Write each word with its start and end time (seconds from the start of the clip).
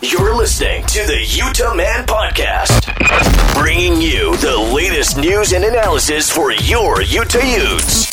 You're 0.00 0.36
listening 0.36 0.84
to 0.86 1.06
the 1.08 1.24
Utah 1.28 1.74
Man 1.74 2.06
Podcast, 2.06 2.86
bringing 3.54 4.00
you 4.00 4.36
the 4.36 4.56
latest 4.72 5.18
news 5.18 5.52
and 5.52 5.64
analysis 5.64 6.30
for 6.30 6.52
your 6.52 7.02
Utah 7.02 7.40
Utes. 7.40 8.08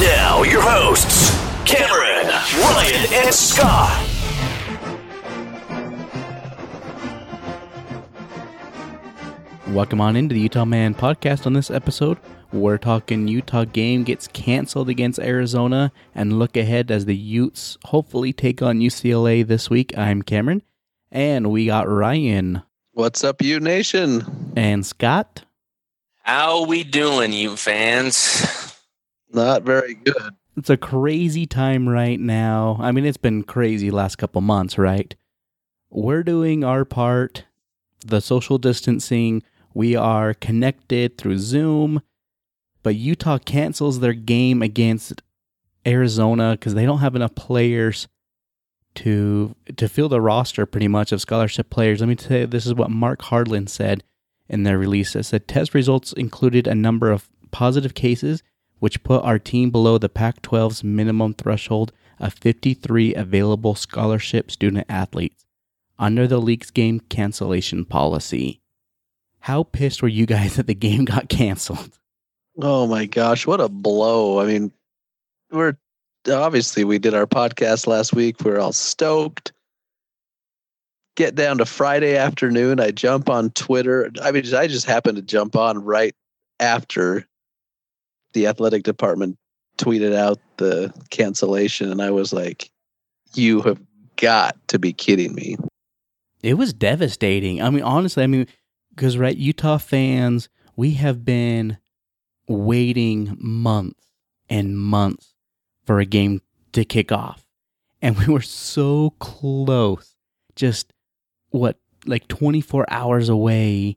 Now, 0.00 0.44
your 0.44 0.62
hosts, 0.62 1.32
Cameron, 1.64 2.28
Ryan, 2.62 3.12
and 3.24 3.34
Scott. 3.34 4.08
Welcome 9.70 10.00
on 10.00 10.14
into 10.14 10.36
the 10.36 10.40
Utah 10.40 10.64
Man 10.64 10.94
podcast. 10.94 11.46
On 11.46 11.52
this 11.52 11.68
episode, 11.68 12.18
we're 12.52 12.78
talking 12.78 13.26
Utah 13.26 13.64
game 13.64 14.04
gets 14.04 14.28
canceled 14.28 14.88
against 14.88 15.18
Arizona 15.18 15.90
and 16.14 16.38
look 16.38 16.56
ahead 16.56 16.92
as 16.92 17.06
the 17.06 17.16
Utes 17.16 17.76
hopefully 17.86 18.32
take 18.32 18.62
on 18.62 18.78
UCLA 18.78 19.44
this 19.44 19.68
week. 19.68 19.98
I'm 19.98 20.22
Cameron, 20.22 20.62
and 21.14 21.50
we 21.50 21.66
got 21.66 21.88
Ryan 21.88 22.62
What's 22.92 23.24
up, 23.24 23.40
you 23.40 23.58
nation? 23.60 24.52
and 24.56 24.84
Scott. 24.84 25.44
How 26.22 26.64
we 26.64 26.84
doing, 26.84 27.32
you 27.32 27.56
fans? 27.56 28.76
Not 29.32 29.62
very 29.62 29.94
good. 29.94 30.34
It's 30.56 30.70
a 30.70 30.76
crazy 30.76 31.46
time 31.46 31.88
right 31.88 32.20
now. 32.20 32.76
I 32.80 32.92
mean, 32.92 33.04
it's 33.04 33.16
been 33.16 33.42
crazy 33.42 33.90
last 33.90 34.16
couple 34.16 34.40
months, 34.40 34.78
right? 34.78 35.14
We're 35.90 36.22
doing 36.22 36.62
our 36.62 36.84
part, 36.84 37.44
the 38.06 38.20
social 38.20 38.58
distancing. 38.58 39.42
We 39.74 39.96
are 39.96 40.34
connected 40.34 41.18
through 41.18 41.38
Zoom, 41.38 42.00
but 42.84 42.94
Utah 42.94 43.38
cancels 43.38 43.98
their 44.00 44.14
game 44.14 44.62
against 44.62 45.20
Arizona 45.84 46.52
because 46.52 46.74
they 46.74 46.86
don't 46.86 47.00
have 47.00 47.16
enough 47.16 47.34
players 47.34 48.06
to 48.96 49.54
to 49.76 49.88
fill 49.88 50.08
the 50.08 50.20
roster 50.20 50.66
pretty 50.66 50.88
much 50.88 51.12
of 51.12 51.20
scholarship 51.20 51.70
players. 51.70 52.00
Let 52.00 52.08
me 52.08 52.14
tell 52.16 52.38
you, 52.38 52.46
this 52.46 52.66
is 52.66 52.74
what 52.74 52.90
Mark 52.90 53.22
Harlan 53.22 53.66
said 53.66 54.04
in 54.48 54.62
their 54.62 54.78
release. 54.78 55.14
It 55.16 55.24
said 55.24 55.48
test 55.48 55.74
results 55.74 56.12
included 56.12 56.66
a 56.66 56.74
number 56.74 57.10
of 57.10 57.28
positive 57.50 57.94
cases, 57.94 58.42
which 58.78 59.02
put 59.02 59.24
our 59.24 59.38
team 59.38 59.70
below 59.70 59.98
the 59.98 60.08
Pac 60.08 60.42
12's 60.42 60.84
minimum 60.84 61.34
threshold 61.34 61.92
of 62.18 62.34
53 62.34 63.14
available 63.14 63.74
scholarship 63.74 64.50
student 64.50 64.86
athletes 64.88 65.44
under 65.98 66.26
the 66.26 66.40
league's 66.40 66.70
game 66.70 67.00
cancellation 67.00 67.84
policy. 67.84 68.60
How 69.40 69.64
pissed 69.64 70.02
were 70.02 70.08
you 70.08 70.26
guys 70.26 70.56
that 70.56 70.66
the 70.66 70.74
game 70.74 71.04
got 71.04 71.28
canceled? 71.28 71.98
Oh 72.60 72.86
my 72.86 73.06
gosh, 73.06 73.46
what 73.46 73.60
a 73.60 73.68
blow. 73.68 74.38
I 74.38 74.46
mean, 74.46 74.72
we're 75.50 75.76
obviously 76.28 76.84
we 76.84 76.98
did 76.98 77.14
our 77.14 77.26
podcast 77.26 77.86
last 77.86 78.12
week. 78.12 78.42
We 78.42 78.50
are 78.52 78.58
all 78.58 78.72
stoked. 78.72 79.52
Get 81.16 81.34
down 81.34 81.58
to 81.58 81.64
Friday 81.64 82.16
afternoon. 82.16 82.80
I 82.80 82.90
jump 82.90 83.28
on 83.28 83.50
Twitter. 83.50 84.10
I 84.22 84.32
mean, 84.32 84.52
I 84.54 84.66
just 84.66 84.86
happened 84.86 85.16
to 85.16 85.22
jump 85.22 85.54
on 85.54 85.84
right 85.84 86.14
after 86.58 87.26
the 88.32 88.48
athletic 88.48 88.82
department 88.82 89.38
tweeted 89.78 90.14
out 90.14 90.38
the 90.56 90.92
cancellation. 91.10 91.90
And 91.90 92.02
I 92.02 92.10
was 92.10 92.32
like, 92.32 92.70
you 93.34 93.60
have 93.62 93.80
got 94.16 94.56
to 94.68 94.78
be 94.78 94.92
kidding 94.92 95.34
me. 95.34 95.56
It 96.42 96.54
was 96.54 96.72
devastating. 96.72 97.62
I 97.62 97.70
mean, 97.70 97.82
honestly, 97.82 98.22
I 98.22 98.26
mean, 98.26 98.46
because, 98.94 99.16
right, 99.16 99.36
Utah 99.36 99.78
fans, 99.78 100.48
we 100.76 100.92
have 100.92 101.24
been 101.24 101.78
waiting 102.48 103.36
months 103.40 104.10
and 104.48 104.78
months 104.78 105.33
for 105.84 106.00
a 106.00 106.04
game 106.06 106.40
to 106.72 106.84
kick 106.84 107.12
off. 107.12 107.46
And 108.02 108.18
we 108.18 108.26
were 108.32 108.42
so 108.42 109.10
close, 109.18 110.14
just 110.56 110.92
what, 111.50 111.78
like 112.06 112.28
24 112.28 112.84
hours 112.90 113.28
away, 113.28 113.96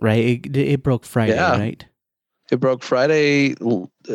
right? 0.00 0.46
It, 0.46 0.56
it 0.56 0.82
broke 0.82 1.04
Friday, 1.04 1.34
Yeah. 1.34 1.58
right? 1.58 1.84
It 2.50 2.60
broke 2.60 2.82
Friday 2.82 3.54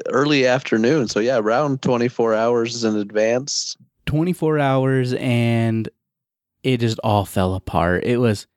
early 0.08 0.46
afternoon. 0.46 1.08
So, 1.08 1.20
yeah, 1.20 1.38
around 1.40 1.82
24 1.82 2.34
hours 2.36 2.84
in 2.84 2.96
advance. 2.96 3.76
24 4.06 4.60
hours 4.60 5.14
and 5.14 5.90
it 6.64 6.78
just 6.80 7.00
all 7.04 7.26
fell 7.26 7.54
apart. 7.56 8.04
It 8.04 8.18
was, 8.18 8.48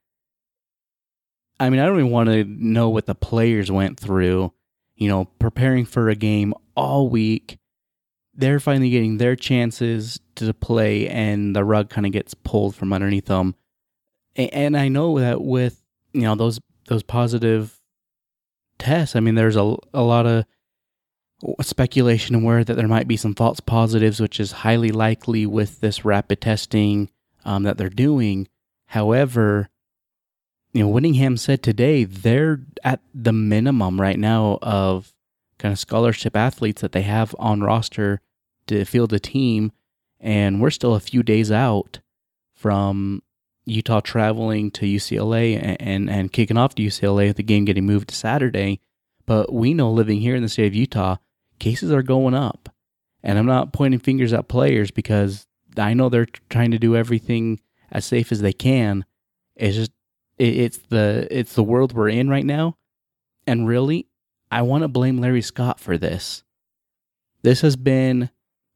I 1.60 1.70
mean, 1.70 1.80
I 1.80 1.86
don't 1.86 1.98
even 1.98 2.10
want 2.10 2.28
to 2.30 2.44
know 2.44 2.88
what 2.90 3.06
the 3.06 3.14
players 3.14 3.70
went 3.70 3.98
through, 3.98 4.52
you 4.96 5.08
know, 5.08 5.26
preparing 5.38 5.84
for 5.84 6.08
a 6.08 6.14
game 6.14 6.54
all 6.76 7.08
week. 7.08 7.58
They're 8.34 8.60
finally 8.60 8.90
getting 8.90 9.18
their 9.18 9.36
chances 9.36 10.18
to 10.36 10.52
play, 10.54 11.08
and 11.08 11.54
the 11.54 11.64
rug 11.64 11.90
kind 11.90 12.06
of 12.06 12.12
gets 12.12 12.34
pulled 12.34 12.74
from 12.74 12.92
underneath 12.92 13.26
them. 13.26 13.54
And 14.34 14.76
I 14.76 14.88
know 14.88 15.18
that 15.18 15.42
with, 15.42 15.82
you 16.12 16.22
know, 16.22 16.34
those, 16.34 16.58
those 16.88 17.02
positive 17.02 17.78
tests, 18.78 19.14
I 19.14 19.20
mean, 19.20 19.34
there's 19.34 19.56
a, 19.56 19.76
a 19.92 20.02
lot 20.02 20.26
of 20.26 20.46
speculation 21.60 22.34
and 22.34 22.44
word 22.44 22.66
that 22.66 22.74
there 22.74 22.88
might 22.88 23.08
be 23.08 23.16
some 23.16 23.34
false 23.34 23.60
positives, 23.60 24.20
which 24.20 24.40
is 24.40 24.52
highly 24.52 24.90
likely 24.90 25.44
with 25.44 25.80
this 25.80 26.04
rapid 26.04 26.40
testing 26.40 27.10
um, 27.44 27.64
that 27.64 27.76
they're 27.76 27.88
doing. 27.88 28.48
However, 28.86 29.68
you 30.72 30.82
know, 30.82 30.88
Whittingham 30.88 31.36
said 31.36 31.62
today 31.62 32.04
they're 32.04 32.60
at 32.82 33.00
the 33.14 33.32
minimum 33.32 34.00
right 34.00 34.18
now 34.18 34.58
of 34.62 35.12
kind 35.62 35.72
of 35.72 35.78
scholarship 35.78 36.36
athletes 36.36 36.82
that 36.82 36.90
they 36.90 37.02
have 37.02 37.36
on 37.38 37.60
roster 37.60 38.20
to 38.66 38.84
field 38.84 39.10
the 39.10 39.20
team, 39.20 39.70
and 40.20 40.60
we're 40.60 40.70
still 40.70 40.94
a 40.94 41.00
few 41.00 41.22
days 41.22 41.52
out 41.52 42.00
from 42.52 43.22
Utah 43.64 44.00
traveling 44.00 44.72
to 44.72 44.86
UCLA 44.86 45.56
and 45.56 45.80
and, 45.80 46.10
and 46.10 46.32
kicking 46.32 46.56
off 46.56 46.74
to 46.74 46.82
UCLA 46.82 47.34
the 47.34 47.44
game 47.44 47.64
getting 47.64 47.86
moved 47.86 48.08
to 48.08 48.14
Saturday. 48.14 48.80
But 49.24 49.52
we 49.52 49.72
know 49.72 49.92
living 49.92 50.20
here 50.20 50.34
in 50.34 50.42
the 50.42 50.48
state 50.48 50.66
of 50.66 50.74
Utah, 50.74 51.16
cases 51.60 51.92
are 51.92 52.02
going 52.02 52.34
up. 52.34 52.68
And 53.22 53.38
I'm 53.38 53.46
not 53.46 53.72
pointing 53.72 54.00
fingers 54.00 54.32
at 54.32 54.48
players 54.48 54.90
because 54.90 55.46
I 55.76 55.94
know 55.94 56.08
they're 56.08 56.26
trying 56.50 56.72
to 56.72 56.78
do 56.78 56.96
everything 56.96 57.60
as 57.92 58.04
safe 58.04 58.32
as 58.32 58.40
they 58.40 58.52
can. 58.52 59.04
It's 59.54 59.76
just 59.76 59.92
it, 60.38 60.56
it's 60.56 60.78
the 60.88 61.28
it's 61.30 61.54
the 61.54 61.62
world 61.62 61.92
we're 61.92 62.08
in 62.08 62.28
right 62.28 62.44
now. 62.44 62.76
And 63.46 63.68
really, 63.68 64.08
I 64.52 64.60
want 64.60 64.82
to 64.82 64.88
blame 64.88 65.16
Larry 65.16 65.40
Scott 65.40 65.80
for 65.80 65.96
this. 65.96 66.44
This 67.40 67.62
has 67.62 67.74
been 67.74 68.28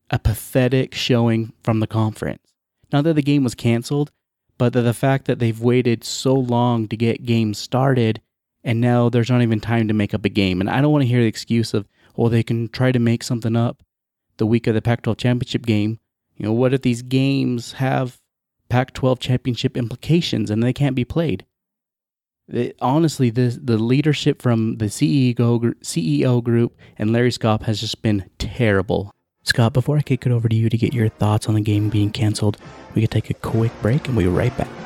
a 0.09 0.19
pathetic 0.19 0.94
showing 0.94 1.53
from 1.62 1.81
the 1.81 1.87
conference. 1.87 2.54
Not 2.92 3.04
that 3.04 3.12
the 3.12 3.22
game 3.22 3.44
was 3.44 3.54
canceled, 3.54 4.10
but 4.56 4.72
that 4.72 4.82
the 4.82 4.94
fact 4.94 5.26
that 5.26 5.38
they've 5.38 5.60
waited 5.60 6.03
so 6.03 6.32
long 6.32 6.88
to 6.88 6.97
get 6.97 7.26
games 7.26 7.59
started 7.59 8.22
and 8.64 8.81
now 8.81 9.10
there's 9.10 9.31
not 9.31 9.42
even 9.42 9.60
time 9.60 9.87
to 9.87 9.94
make 9.94 10.14
up 10.14 10.25
a 10.25 10.31
game. 10.31 10.60
And 10.60 10.70
I 10.70 10.81
don't 10.81 10.91
want 10.91 11.03
to 11.03 11.09
hear 11.09 11.20
the 11.20 11.28
excuse 11.28 11.75
of, 11.75 11.87
well, 12.16 12.31
they 12.31 12.43
can 12.43 12.69
try 12.69 12.91
to 12.91 12.98
make 12.98 13.22
something 13.22 13.54
up 13.54 13.82
the 14.38 14.47
week 14.47 14.66
of 14.66 14.75
the 14.75 14.82
Pac 14.82 15.03
12 15.03 15.19
championship 15.19 15.66
game. 15.66 16.00
You 16.38 16.47
know, 16.47 16.53
what 16.53 16.72
if 16.72 16.82
these 16.82 17.03
games 17.03 17.75
have 17.75 18.19
Pac 18.70 18.94
12 18.94 19.20
championship 19.20 19.76
implications 19.76 20.50
and 20.50 20.62
they 20.62 20.72
can't 20.72 20.97
be 20.97 21.04
played? 21.04 21.44
It- 22.48 22.76
honestly, 22.80 23.30
the, 23.30 23.58
the 23.62 23.78
leadership 23.78 24.40
from 24.40 24.76
the 24.78 24.86
CEO, 24.86 25.34
CEO 25.82 26.42
group 26.42 26.76
and 26.98 27.12
Larry 27.12 27.32
Scott 27.32 27.62
has 27.64 27.80
just 27.80 28.02
been 28.02 28.28
terrible. 28.38 29.12
Scott, 29.42 29.72
before 29.72 29.96
I 29.96 30.02
kick 30.02 30.26
it 30.26 30.32
over 30.32 30.48
to 30.48 30.56
you 30.56 30.68
to 30.68 30.76
get 30.76 30.92
your 30.92 31.08
thoughts 31.08 31.48
on 31.48 31.54
the 31.54 31.60
game 31.60 31.88
being 31.88 32.10
canceled, 32.10 32.58
we 32.94 33.02
could 33.02 33.10
take 33.10 33.30
a 33.30 33.34
quick 33.34 33.72
break 33.80 34.06
and 34.08 34.16
we'll 34.16 34.26
be 34.26 34.36
right 34.36 34.56
back. 34.56 34.85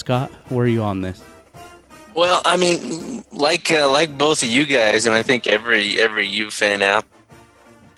Scott, 0.00 0.30
where 0.48 0.64
are 0.64 0.68
you 0.68 0.82
on 0.82 1.02
this? 1.02 1.22
Well, 2.14 2.40
I 2.46 2.56
mean, 2.56 3.22
like 3.32 3.70
uh, 3.70 3.88
like 3.90 4.16
both 4.16 4.42
of 4.42 4.48
you 4.48 4.64
guys, 4.64 5.04
and 5.04 5.14
I 5.14 5.22
think 5.22 5.46
every 5.46 6.00
every 6.00 6.26
U 6.26 6.50
fan 6.50 6.80
out 6.80 7.04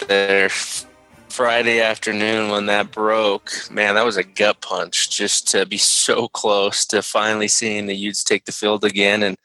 there, 0.08 0.48
Friday 0.48 1.80
afternoon 1.80 2.50
when 2.50 2.66
that 2.66 2.90
broke, 2.90 3.52
man, 3.70 3.94
that 3.94 4.04
was 4.04 4.16
a 4.16 4.24
gut 4.24 4.60
punch. 4.60 5.10
Just 5.10 5.48
to 5.52 5.64
be 5.64 5.78
so 5.78 6.26
close 6.26 6.84
to 6.86 7.02
finally 7.02 7.46
seeing 7.46 7.86
the 7.86 7.94
Utes 7.94 8.24
take 8.24 8.46
the 8.46 8.52
field 8.52 8.82
again, 8.82 9.22
and 9.22 9.36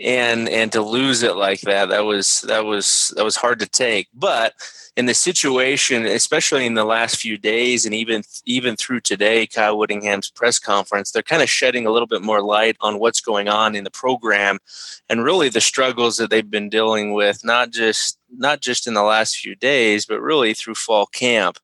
and 0.00 0.48
and 0.48 0.72
to 0.72 0.82
lose 0.82 1.22
it 1.22 1.36
like 1.36 1.60
that 1.62 1.88
that 1.88 2.04
was 2.04 2.42
that 2.42 2.64
was 2.64 3.12
that 3.16 3.24
was 3.24 3.36
hard 3.36 3.58
to 3.60 3.66
take. 3.66 4.08
But 4.14 4.54
in 4.98 5.06
the 5.06 5.14
situation 5.14 6.04
especially 6.06 6.66
in 6.66 6.74
the 6.74 6.84
last 6.84 7.16
few 7.20 7.38
days 7.38 7.86
and 7.86 7.94
even 7.94 8.24
even 8.44 8.74
through 8.74 8.98
today 8.98 9.46
kyle 9.46 9.78
whittingham's 9.78 10.28
press 10.28 10.58
conference 10.58 11.12
they're 11.12 11.22
kind 11.22 11.40
of 11.40 11.48
shedding 11.48 11.86
a 11.86 11.90
little 11.92 12.08
bit 12.08 12.20
more 12.20 12.42
light 12.42 12.76
on 12.80 12.98
what's 12.98 13.20
going 13.20 13.48
on 13.48 13.76
in 13.76 13.84
the 13.84 13.92
program 13.92 14.58
and 15.08 15.22
really 15.22 15.48
the 15.48 15.60
struggles 15.60 16.16
that 16.16 16.30
they've 16.30 16.50
been 16.50 16.68
dealing 16.68 17.12
with 17.12 17.44
not 17.44 17.70
just 17.70 18.18
not 18.36 18.60
just 18.60 18.88
in 18.88 18.94
the 18.94 19.04
last 19.04 19.36
few 19.36 19.54
days 19.54 20.04
but 20.04 20.20
really 20.20 20.52
through 20.52 20.74
fall 20.74 21.06
camp 21.06 21.58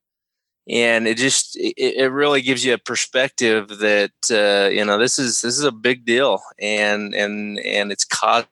and 0.67 1.07
it 1.07 1.17
just 1.17 1.55
it, 1.57 1.75
it 1.77 2.11
really 2.11 2.41
gives 2.41 2.65
you 2.65 2.73
a 2.73 2.77
perspective 2.77 3.67
that 3.79 4.11
uh, 4.31 4.69
you 4.69 4.83
know 4.83 4.97
this 4.97 5.19
is 5.19 5.41
this 5.41 5.57
is 5.57 5.63
a 5.63 5.71
big 5.71 6.05
deal. 6.05 6.41
And 6.59 7.13
and 7.13 7.59
and 7.59 7.91
it's 7.91 8.05
causing 8.05 8.47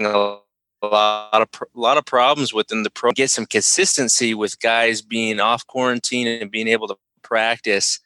a 0.00 0.38
lot 0.82 1.30
of 1.32 1.48
a 1.62 1.78
lot 1.78 1.96
of 1.96 2.04
problems 2.04 2.52
within 2.52 2.82
the 2.82 2.90
pro 2.90 3.12
get 3.12 3.30
some 3.30 3.46
consistency 3.46 4.34
with 4.34 4.60
guys 4.60 5.00
being 5.00 5.38
off 5.38 5.66
quarantine 5.66 6.26
and 6.26 6.50
being 6.50 6.68
able 6.68 6.88
to 6.88 6.96
practice. 7.22 8.00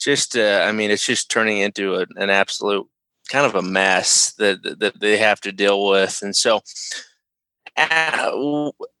Just 0.00 0.36
uh, 0.36 0.64
i 0.66 0.72
mean 0.72 0.90
it's 0.90 1.04
just 1.04 1.30
turning 1.30 1.58
into 1.58 1.96
a, 1.96 2.06
an 2.16 2.30
absolute 2.30 2.86
kind 3.28 3.44
of 3.44 3.54
a 3.54 3.62
mess 3.62 4.32
that 4.34 4.62
that 4.78 5.00
they 5.00 5.18
have 5.18 5.40
to 5.42 5.52
deal 5.52 5.86
with. 5.88 6.20
And 6.22 6.34
so 6.34 6.62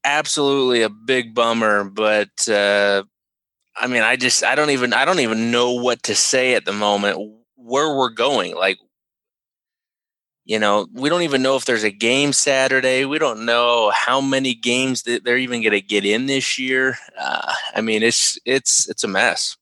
absolutely 0.04 0.82
a 0.82 0.88
big 0.88 1.34
bummer 1.34 1.82
but 1.82 2.48
uh, 2.48 3.02
I 3.78 3.86
mean, 3.86 4.02
I 4.02 4.16
just 4.16 4.42
I 4.44 4.54
don't 4.54 4.70
even 4.70 4.92
I 4.92 5.04
don't 5.04 5.20
even 5.20 5.50
know 5.50 5.72
what 5.72 6.02
to 6.04 6.14
say 6.14 6.54
at 6.54 6.64
the 6.64 6.72
moment 6.72 7.18
where 7.56 7.96
we're 7.96 8.10
going. 8.10 8.54
Like 8.54 8.78
you 10.48 10.58
know, 10.58 10.86
we 10.94 11.10
don't 11.10 11.22
even 11.22 11.42
know 11.42 11.56
if 11.56 11.66
there's 11.66 11.84
a 11.84 11.90
game 11.90 12.32
Saturday. 12.32 13.04
We 13.04 13.18
don't 13.18 13.44
know 13.44 13.92
how 13.94 14.22
many 14.22 14.54
games 14.54 15.02
that 15.02 15.22
they're 15.22 15.36
even 15.36 15.60
going 15.60 15.72
to 15.72 15.82
get 15.82 16.06
in 16.06 16.24
this 16.24 16.58
year. 16.58 16.96
Uh, 17.20 17.52
I 17.74 17.82
mean, 17.82 18.02
it's 18.02 18.38
it's 18.46 18.88
it's 18.88 19.04
a 19.04 19.08
mess. 19.08 19.58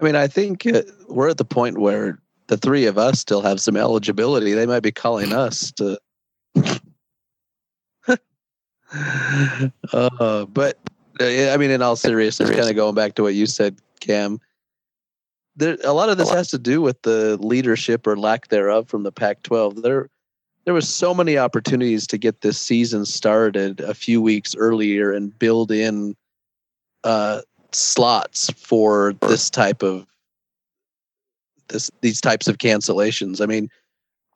I 0.00 0.04
mean, 0.04 0.16
I 0.16 0.26
think 0.26 0.66
uh, 0.66 0.82
we're 1.08 1.28
at 1.28 1.36
the 1.36 1.44
point 1.44 1.76
where 1.76 2.18
the 2.46 2.56
three 2.56 2.86
of 2.86 2.96
us 2.96 3.20
still 3.20 3.42
have 3.42 3.60
some 3.60 3.76
eligibility. 3.76 4.54
They 4.54 4.64
might 4.64 4.80
be 4.82 4.92
calling 4.92 5.34
us 5.34 5.70
to. 5.72 5.98
uh, 9.92 10.46
but 10.46 10.78
I 11.20 11.56
mean, 11.56 11.70
in 11.70 11.82
all 11.82 11.96
seriousness, 11.96 12.50
kind 12.50 12.68
of 12.68 12.76
going 12.76 12.94
back 12.94 13.14
to 13.14 13.22
what 13.22 13.34
you 13.34 13.46
said, 13.46 13.78
Cam. 14.00 14.40
There, 15.56 15.76
a 15.84 15.92
lot 15.92 16.08
of 16.08 16.18
this 16.18 16.30
has 16.30 16.48
to 16.50 16.58
do 16.58 16.80
with 16.80 17.02
the 17.02 17.36
leadership 17.38 18.06
or 18.06 18.16
lack 18.16 18.48
thereof 18.48 18.88
from 18.88 19.02
the 19.02 19.10
Pac-12. 19.10 19.82
There, 19.82 20.08
there 20.64 20.74
was 20.74 20.88
so 20.88 21.12
many 21.12 21.36
opportunities 21.36 22.06
to 22.08 22.18
get 22.18 22.42
this 22.42 22.58
season 22.58 23.04
started 23.04 23.80
a 23.80 23.94
few 23.94 24.22
weeks 24.22 24.54
earlier 24.56 25.12
and 25.12 25.36
build 25.36 25.72
in 25.72 26.14
uh, 27.02 27.40
slots 27.72 28.50
for 28.52 29.14
this 29.20 29.50
type 29.50 29.82
of 29.82 30.06
this 31.68 31.90
these 32.00 32.20
types 32.20 32.48
of 32.48 32.58
cancellations. 32.58 33.40
I 33.42 33.46
mean, 33.46 33.68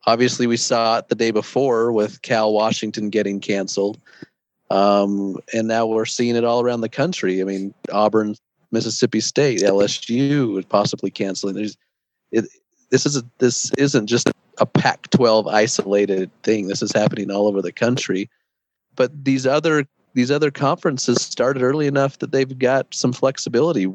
obviously 0.06 0.46
we 0.46 0.56
saw 0.56 0.98
it 0.98 1.08
the 1.08 1.14
day 1.14 1.30
before 1.30 1.92
with 1.92 2.22
Cal 2.22 2.52
Washington 2.52 3.10
getting 3.10 3.40
canceled. 3.40 3.98
Um, 4.72 5.36
and 5.52 5.68
now 5.68 5.84
we're 5.84 6.06
seeing 6.06 6.34
it 6.34 6.44
all 6.44 6.62
around 6.62 6.80
the 6.80 6.88
country. 6.88 7.42
I 7.42 7.44
mean, 7.44 7.74
Auburn, 7.92 8.36
Mississippi 8.70 9.20
State, 9.20 9.60
LSU 9.60 10.58
is 10.58 10.64
possibly 10.64 11.10
canceling. 11.10 11.54
There's, 11.54 11.76
it, 12.30 12.46
this 12.90 13.04
is 13.04 13.18
a, 13.18 13.22
this 13.36 13.70
isn't 13.76 14.06
just 14.06 14.30
a 14.58 14.64
Pac-12 14.64 15.52
isolated 15.52 16.30
thing. 16.42 16.68
This 16.68 16.80
is 16.80 16.90
happening 16.90 17.30
all 17.30 17.48
over 17.48 17.60
the 17.60 17.70
country. 17.70 18.30
But 18.96 19.24
these 19.24 19.46
other 19.46 19.86
these 20.14 20.30
other 20.30 20.50
conferences 20.50 21.20
started 21.20 21.62
early 21.62 21.86
enough 21.86 22.18
that 22.18 22.32
they've 22.32 22.58
got 22.58 22.94
some 22.94 23.12
flexibility. 23.12 23.86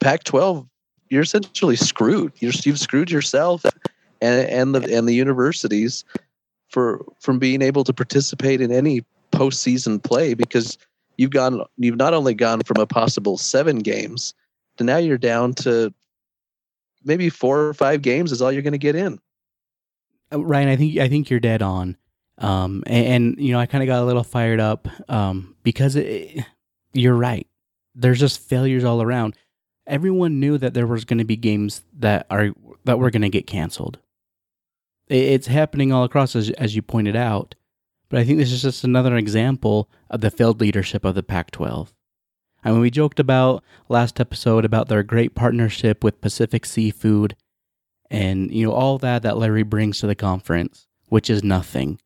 Pac-12, 0.00 0.66
you're 1.10 1.22
essentially 1.22 1.76
screwed. 1.76 2.32
You're, 2.40 2.52
you've 2.64 2.78
screwed 2.78 3.10
yourself 3.10 3.64
and 4.20 4.46
and 4.48 4.74
the 4.74 4.94
and 4.94 5.08
the 5.08 5.14
universities 5.14 6.04
for 6.68 7.02
from 7.18 7.38
being 7.38 7.62
able 7.62 7.84
to 7.84 7.94
participate 7.94 8.60
in 8.60 8.72
any 8.72 9.04
postseason 9.40 10.02
play 10.02 10.34
because 10.34 10.76
you've 11.16 11.30
gone 11.30 11.62
you've 11.78 11.96
not 11.96 12.12
only 12.12 12.34
gone 12.34 12.60
from 12.62 12.76
a 12.78 12.86
possible 12.86 13.38
seven 13.38 13.78
games 13.78 14.34
to 14.76 14.84
now 14.84 14.98
you're 14.98 15.18
down 15.18 15.54
to 15.54 15.92
maybe 17.04 17.30
four 17.30 17.60
or 17.60 17.74
five 17.74 18.02
games 18.02 18.32
is 18.32 18.42
all 18.42 18.52
you're 18.52 18.62
going 18.62 18.72
to 18.72 18.78
get 18.78 18.94
in. 18.94 19.18
Uh, 20.32 20.44
Ryan, 20.44 20.68
I 20.68 20.76
think 20.76 20.98
I 20.98 21.08
think 21.08 21.30
you're 21.30 21.40
dead 21.40 21.62
on. 21.62 21.96
Um, 22.38 22.82
and, 22.86 23.06
and 23.06 23.40
you 23.40 23.52
know, 23.52 23.60
I 23.60 23.66
kind 23.66 23.82
of 23.82 23.86
got 23.86 24.02
a 24.02 24.04
little 24.04 24.24
fired 24.24 24.60
up 24.60 24.88
um, 25.10 25.54
because 25.62 25.96
it, 25.96 26.44
you're 26.92 27.14
right. 27.14 27.46
There's 27.94 28.20
just 28.20 28.40
failures 28.40 28.84
all 28.84 29.02
around. 29.02 29.36
Everyone 29.86 30.40
knew 30.40 30.56
that 30.56 30.72
there 30.72 30.86
was 30.86 31.04
going 31.04 31.18
to 31.18 31.24
be 31.24 31.36
games 31.36 31.82
that 31.98 32.26
are 32.30 32.50
that 32.84 32.98
were 32.98 33.10
going 33.10 33.22
to 33.22 33.28
get 33.28 33.46
canceled. 33.46 33.98
It's 35.08 35.48
happening 35.48 35.92
all 35.92 36.04
across, 36.04 36.36
as 36.36 36.50
as 36.50 36.76
you 36.76 36.82
pointed 36.82 37.16
out. 37.16 37.54
But 38.10 38.18
I 38.18 38.24
think 38.24 38.38
this 38.38 38.52
is 38.52 38.60
just 38.60 38.84
another 38.84 39.16
example 39.16 39.88
of 40.10 40.20
the 40.20 40.30
failed 40.30 40.60
leadership 40.60 41.04
of 41.04 41.14
the 41.14 41.22
Pac 41.22 41.52
12. 41.52 41.94
I 42.62 42.72
mean, 42.72 42.80
we 42.80 42.90
joked 42.90 43.20
about 43.20 43.64
last 43.88 44.20
episode 44.20 44.64
about 44.64 44.88
their 44.88 45.02
great 45.02 45.34
partnership 45.34 46.04
with 46.04 46.20
Pacific 46.20 46.66
Seafood 46.66 47.36
and, 48.10 48.52
you 48.52 48.66
know, 48.66 48.72
all 48.72 48.98
that 48.98 49.22
that 49.22 49.38
Larry 49.38 49.62
brings 49.62 50.00
to 50.00 50.08
the 50.08 50.16
conference, 50.16 50.88
which 51.08 51.30
is 51.30 51.44
nothing. 51.44 52.00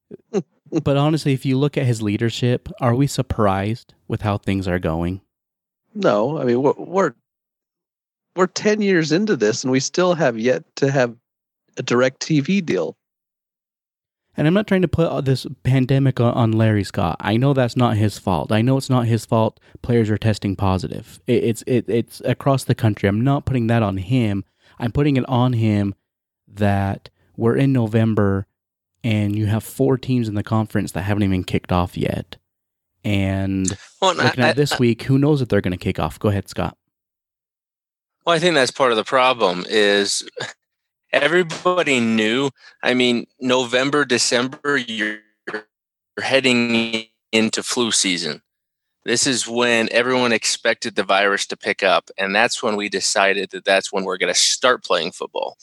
but 0.32 0.96
honestly, 0.96 1.32
if 1.32 1.46
you 1.46 1.56
look 1.56 1.78
at 1.78 1.86
his 1.86 2.02
leadership, 2.02 2.68
are 2.80 2.94
we 2.94 3.06
surprised 3.06 3.94
with 4.08 4.22
how 4.22 4.36
things 4.36 4.66
are 4.66 4.80
going? 4.80 5.20
No, 5.94 6.38
I 6.38 6.44
mean, 6.44 6.60
we're, 6.60 6.74
we're, 6.76 7.14
we're 8.34 8.48
10 8.48 8.82
years 8.82 9.12
into 9.12 9.36
this 9.36 9.62
and 9.62 9.70
we 9.70 9.80
still 9.80 10.14
have 10.14 10.36
yet 10.38 10.64
to 10.76 10.90
have 10.90 11.14
a 11.78 11.82
DirecTV 11.82 12.66
deal. 12.66 12.96
And 14.36 14.46
I'm 14.46 14.54
not 14.54 14.66
trying 14.66 14.82
to 14.82 14.88
put 14.88 15.24
this 15.24 15.46
pandemic 15.64 16.20
on 16.20 16.52
Larry 16.52 16.84
Scott. 16.84 17.16
I 17.20 17.36
know 17.36 17.52
that's 17.52 17.76
not 17.76 17.96
his 17.96 18.18
fault. 18.18 18.52
I 18.52 18.62
know 18.62 18.76
it's 18.76 18.88
not 18.88 19.06
his 19.06 19.26
fault. 19.26 19.58
Players 19.82 20.08
are 20.08 20.16
testing 20.16 20.56
positive. 20.56 21.20
It's 21.26 21.62
it, 21.66 21.84
it's 21.88 22.22
across 22.24 22.64
the 22.64 22.74
country. 22.74 23.08
I'm 23.08 23.22
not 23.22 23.44
putting 23.44 23.66
that 23.66 23.82
on 23.82 23.96
him. 23.96 24.44
I'm 24.78 24.92
putting 24.92 25.16
it 25.16 25.28
on 25.28 25.52
him 25.54 25.94
that 26.48 27.10
we're 27.36 27.56
in 27.56 27.72
November 27.72 28.46
and 29.02 29.36
you 29.36 29.46
have 29.46 29.64
four 29.64 29.98
teams 29.98 30.28
in 30.28 30.34
the 30.34 30.42
conference 30.42 30.92
that 30.92 31.02
haven't 31.02 31.22
even 31.22 31.44
kicked 31.44 31.72
off 31.72 31.96
yet. 31.96 32.36
And 33.02 33.76
well, 34.00 34.14
looking 34.14 34.44
I, 34.44 34.50
at 34.50 34.56
this 34.56 34.72
I, 34.72 34.78
week, 34.78 35.02
who 35.02 35.18
knows 35.18 35.40
if 35.40 35.48
they're 35.48 35.60
going 35.60 35.72
to 35.72 35.78
kick 35.78 35.98
off? 35.98 36.18
Go 36.18 36.28
ahead, 36.28 36.48
Scott. 36.48 36.76
Well, 38.26 38.36
I 38.36 38.38
think 38.38 38.54
that's 38.54 38.70
part 38.70 38.92
of 38.92 38.96
the 38.96 39.04
problem 39.04 39.64
is 39.68 40.22
everybody 41.12 42.00
knew. 42.00 42.50
I 42.82 42.94
mean, 42.94 43.26
November, 43.40 44.04
December, 44.04 44.76
you're, 44.76 45.20
heading 46.20 47.06
into 47.32 47.62
flu 47.62 47.90
season. 47.90 48.42
This 49.04 49.26
is 49.26 49.48
when 49.48 49.88
everyone 49.90 50.32
expected 50.32 50.94
the 50.94 51.02
virus 51.02 51.46
to 51.46 51.56
pick 51.56 51.82
up. 51.82 52.10
And 52.18 52.34
that's 52.34 52.62
when 52.62 52.76
we 52.76 52.88
decided 52.88 53.50
that 53.50 53.64
that's 53.64 53.92
when 53.92 54.04
we're 54.04 54.18
going 54.18 54.32
to 54.32 54.38
start 54.38 54.84
playing 54.84 55.12
football. 55.12 55.56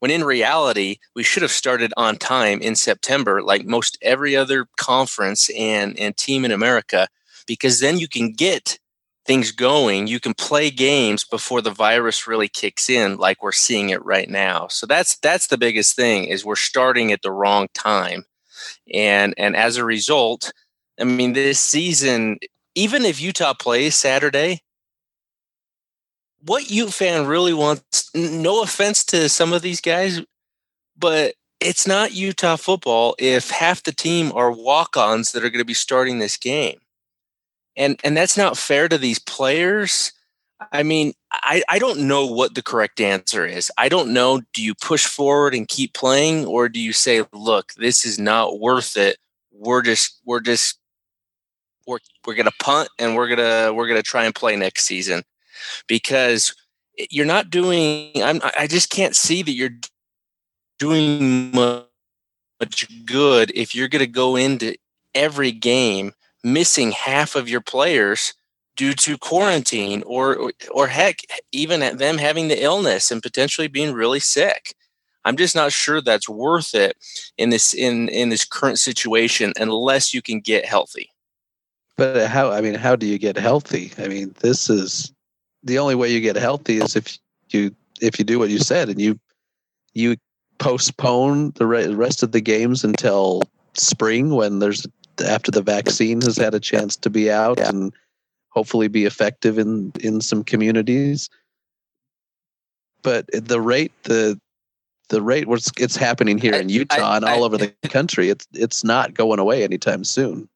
When 0.00 0.10
in 0.10 0.24
reality, 0.24 0.96
we 1.14 1.22
should 1.22 1.42
have 1.42 1.50
started 1.50 1.94
on 1.96 2.16
time 2.16 2.60
in 2.60 2.76
September, 2.76 3.42
like 3.42 3.64
most 3.64 3.96
every 4.02 4.36
other 4.36 4.66
conference 4.76 5.48
and, 5.56 5.98
and 5.98 6.14
team 6.16 6.44
in 6.44 6.50
America, 6.50 7.08
because 7.46 7.80
then 7.80 7.98
you 7.98 8.08
can 8.08 8.32
get 8.32 8.78
things 9.26 9.52
going, 9.52 10.06
you 10.06 10.20
can 10.20 10.34
play 10.34 10.70
games 10.70 11.24
before 11.24 11.62
the 11.62 11.70
virus 11.70 12.26
really 12.26 12.48
kicks 12.48 12.90
in, 12.90 13.16
like 13.16 13.42
we're 13.42 13.52
seeing 13.52 13.90
it 13.90 14.04
right 14.04 14.28
now. 14.28 14.68
So 14.68 14.86
that's 14.86 15.18
that's 15.18 15.46
the 15.46 15.58
biggest 15.58 15.96
thing 15.96 16.24
is 16.24 16.44
we're 16.44 16.56
starting 16.56 17.12
at 17.12 17.22
the 17.22 17.32
wrong 17.32 17.68
time, 17.74 18.24
and 18.92 19.34
and 19.38 19.56
as 19.56 19.76
a 19.76 19.84
result, 19.84 20.52
I 21.00 21.04
mean 21.04 21.32
this 21.32 21.60
season, 21.60 22.38
even 22.74 23.04
if 23.04 23.20
Utah 23.20 23.54
plays 23.54 23.96
Saturday, 23.96 24.62
what 26.42 26.70
Ute 26.70 26.92
fan 26.92 27.26
really 27.26 27.54
wants? 27.54 28.10
No 28.14 28.62
offense 28.62 29.04
to 29.06 29.28
some 29.28 29.52
of 29.52 29.62
these 29.62 29.80
guys, 29.80 30.20
but 30.96 31.34
it's 31.60 31.86
not 31.86 32.12
Utah 32.12 32.56
football 32.56 33.14
if 33.18 33.50
half 33.50 33.82
the 33.82 33.92
team 33.92 34.32
are 34.34 34.52
walk-ons 34.52 35.32
that 35.32 35.42
are 35.44 35.50
going 35.50 35.60
to 35.60 35.64
be 35.64 35.72
starting 35.74 36.18
this 36.18 36.36
game 36.36 36.78
and 37.76 37.98
and 38.04 38.16
that's 38.16 38.36
not 38.36 38.56
fair 38.56 38.88
to 38.88 38.98
these 38.98 39.18
players. 39.18 40.12
I 40.72 40.82
mean 40.82 41.12
I, 41.32 41.62
I 41.68 41.78
don't 41.78 42.06
know 42.06 42.26
what 42.26 42.54
the 42.54 42.62
correct 42.62 43.00
answer 43.00 43.44
is. 43.44 43.70
I 43.76 43.88
don't 43.88 44.12
know 44.12 44.42
do 44.52 44.62
you 44.62 44.74
push 44.74 45.06
forward 45.06 45.54
and 45.54 45.68
keep 45.68 45.94
playing 45.94 46.46
or 46.46 46.68
do 46.68 46.80
you 46.80 46.92
say 46.92 47.24
look 47.32 47.74
this 47.74 48.04
is 48.04 48.18
not 48.18 48.60
worth 48.60 48.96
it. 48.96 49.18
We're 49.52 49.82
just 49.82 50.20
we're 50.24 50.40
just 50.40 50.78
we're, 51.86 51.98
we're 52.26 52.34
gonna 52.34 52.50
punt 52.62 52.88
and 52.98 53.14
we're 53.14 53.28
gonna 53.28 53.72
we're 53.72 53.88
gonna 53.88 54.02
try 54.02 54.24
and 54.24 54.34
play 54.34 54.56
next 54.56 54.84
season. 54.84 55.22
Because 55.86 56.54
you're 57.10 57.26
not 57.26 57.50
doing 57.50 58.10
i'm 58.22 58.40
i 58.56 58.66
just 58.66 58.90
can't 58.90 59.16
see 59.16 59.42
that 59.42 59.52
you're 59.52 59.76
doing 60.78 61.50
much 61.52 63.04
good 63.04 63.50
if 63.54 63.74
you're 63.74 63.88
to 63.88 64.06
go 64.06 64.36
into 64.36 64.74
every 65.14 65.52
game 65.52 66.12
missing 66.44 66.92
half 66.92 67.34
of 67.34 67.48
your 67.48 67.60
players 67.60 68.34
due 68.76 68.92
to 68.92 69.16
quarantine 69.18 70.02
or, 70.06 70.52
or 70.70 70.86
heck 70.88 71.20
even 71.52 71.82
at 71.82 71.98
them 71.98 72.18
having 72.18 72.48
the 72.48 72.62
illness 72.62 73.10
and 73.10 73.22
potentially 73.22 73.68
being 73.68 73.92
really 73.92 74.20
sick 74.20 74.74
i'm 75.24 75.36
just 75.36 75.54
not 75.54 75.72
sure 75.72 76.00
that's 76.00 76.28
worth 76.28 76.74
it 76.74 76.96
in 77.38 77.50
this 77.50 77.72
in 77.72 78.08
in 78.10 78.28
this 78.28 78.44
current 78.44 78.78
situation 78.78 79.52
unless 79.58 80.12
you 80.12 80.20
can 80.20 80.40
get 80.40 80.64
healthy 80.64 81.10
But 81.96 82.26
how? 82.28 82.50
I 82.50 82.60
mean, 82.60 82.74
how 82.74 82.96
do 82.96 83.06
you 83.06 83.18
get 83.18 83.36
healthy? 83.36 83.92
I 83.98 84.08
mean, 84.08 84.34
this 84.40 84.68
is 84.68 85.12
the 85.62 85.78
only 85.78 85.94
way 85.94 86.10
you 86.10 86.20
get 86.20 86.36
healthy 86.36 86.78
is 86.78 86.96
if 86.96 87.18
you 87.50 87.74
if 88.00 88.18
you 88.18 88.24
do 88.24 88.38
what 88.38 88.50
you 88.50 88.58
said 88.58 88.88
and 88.88 89.00
you 89.00 89.18
you 89.94 90.16
postpone 90.58 91.52
the 91.52 91.66
rest 91.66 92.22
of 92.22 92.32
the 92.32 92.40
games 92.40 92.84
until 92.84 93.42
spring 93.74 94.34
when 94.34 94.58
there's 94.58 94.86
after 95.22 95.50
the 95.50 95.62
vaccine 95.62 96.20
has 96.22 96.36
had 96.36 96.54
a 96.54 96.60
chance 96.60 96.96
to 96.96 97.10
be 97.10 97.30
out 97.30 97.58
and 97.60 97.92
hopefully 98.50 98.88
be 98.88 99.04
effective 99.04 99.58
in 99.58 99.92
in 100.00 100.20
some 100.20 100.44
communities. 100.44 101.28
But 103.02 103.26
the 103.32 103.60
rate 103.60 103.92
the 104.04 104.40
the 105.10 105.20
rate 105.22 105.46
what's 105.48 105.70
it's 105.78 105.96
happening 105.96 106.38
here 106.38 106.54
in 106.54 106.68
Utah 106.68 106.96
I- 107.12 107.16
and 107.16 107.24
all 107.24 107.42
I- 107.42 107.46
over 107.46 107.58
the 107.58 107.72
country, 107.88 108.30
it's 108.30 108.46
it's 108.52 108.84
not 108.84 109.14
going 109.14 109.38
away 109.38 109.62
anytime 109.64 110.04
soon. 110.04 110.48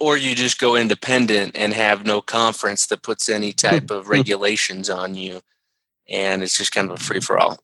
or 0.00 0.16
you 0.18 0.34
just 0.34 0.58
go 0.58 0.76
independent 0.76 1.56
and 1.56 1.72
have 1.72 2.04
no 2.04 2.20
conference 2.20 2.86
that 2.86 3.02
puts 3.02 3.28
any 3.28 3.52
type 3.52 3.90
of 3.90 4.08
regulations 4.18 4.90
on 4.90 5.14
you 5.14 5.40
and 6.08 6.42
it's 6.42 6.58
just 6.58 6.72
kind 6.72 6.90
of 6.90 6.96
a 7.00 7.02
free 7.02 7.20
for 7.20 7.38
all 7.38 7.58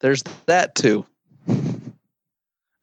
There's 0.00 0.22
that 0.46 0.74
too. 0.74 1.04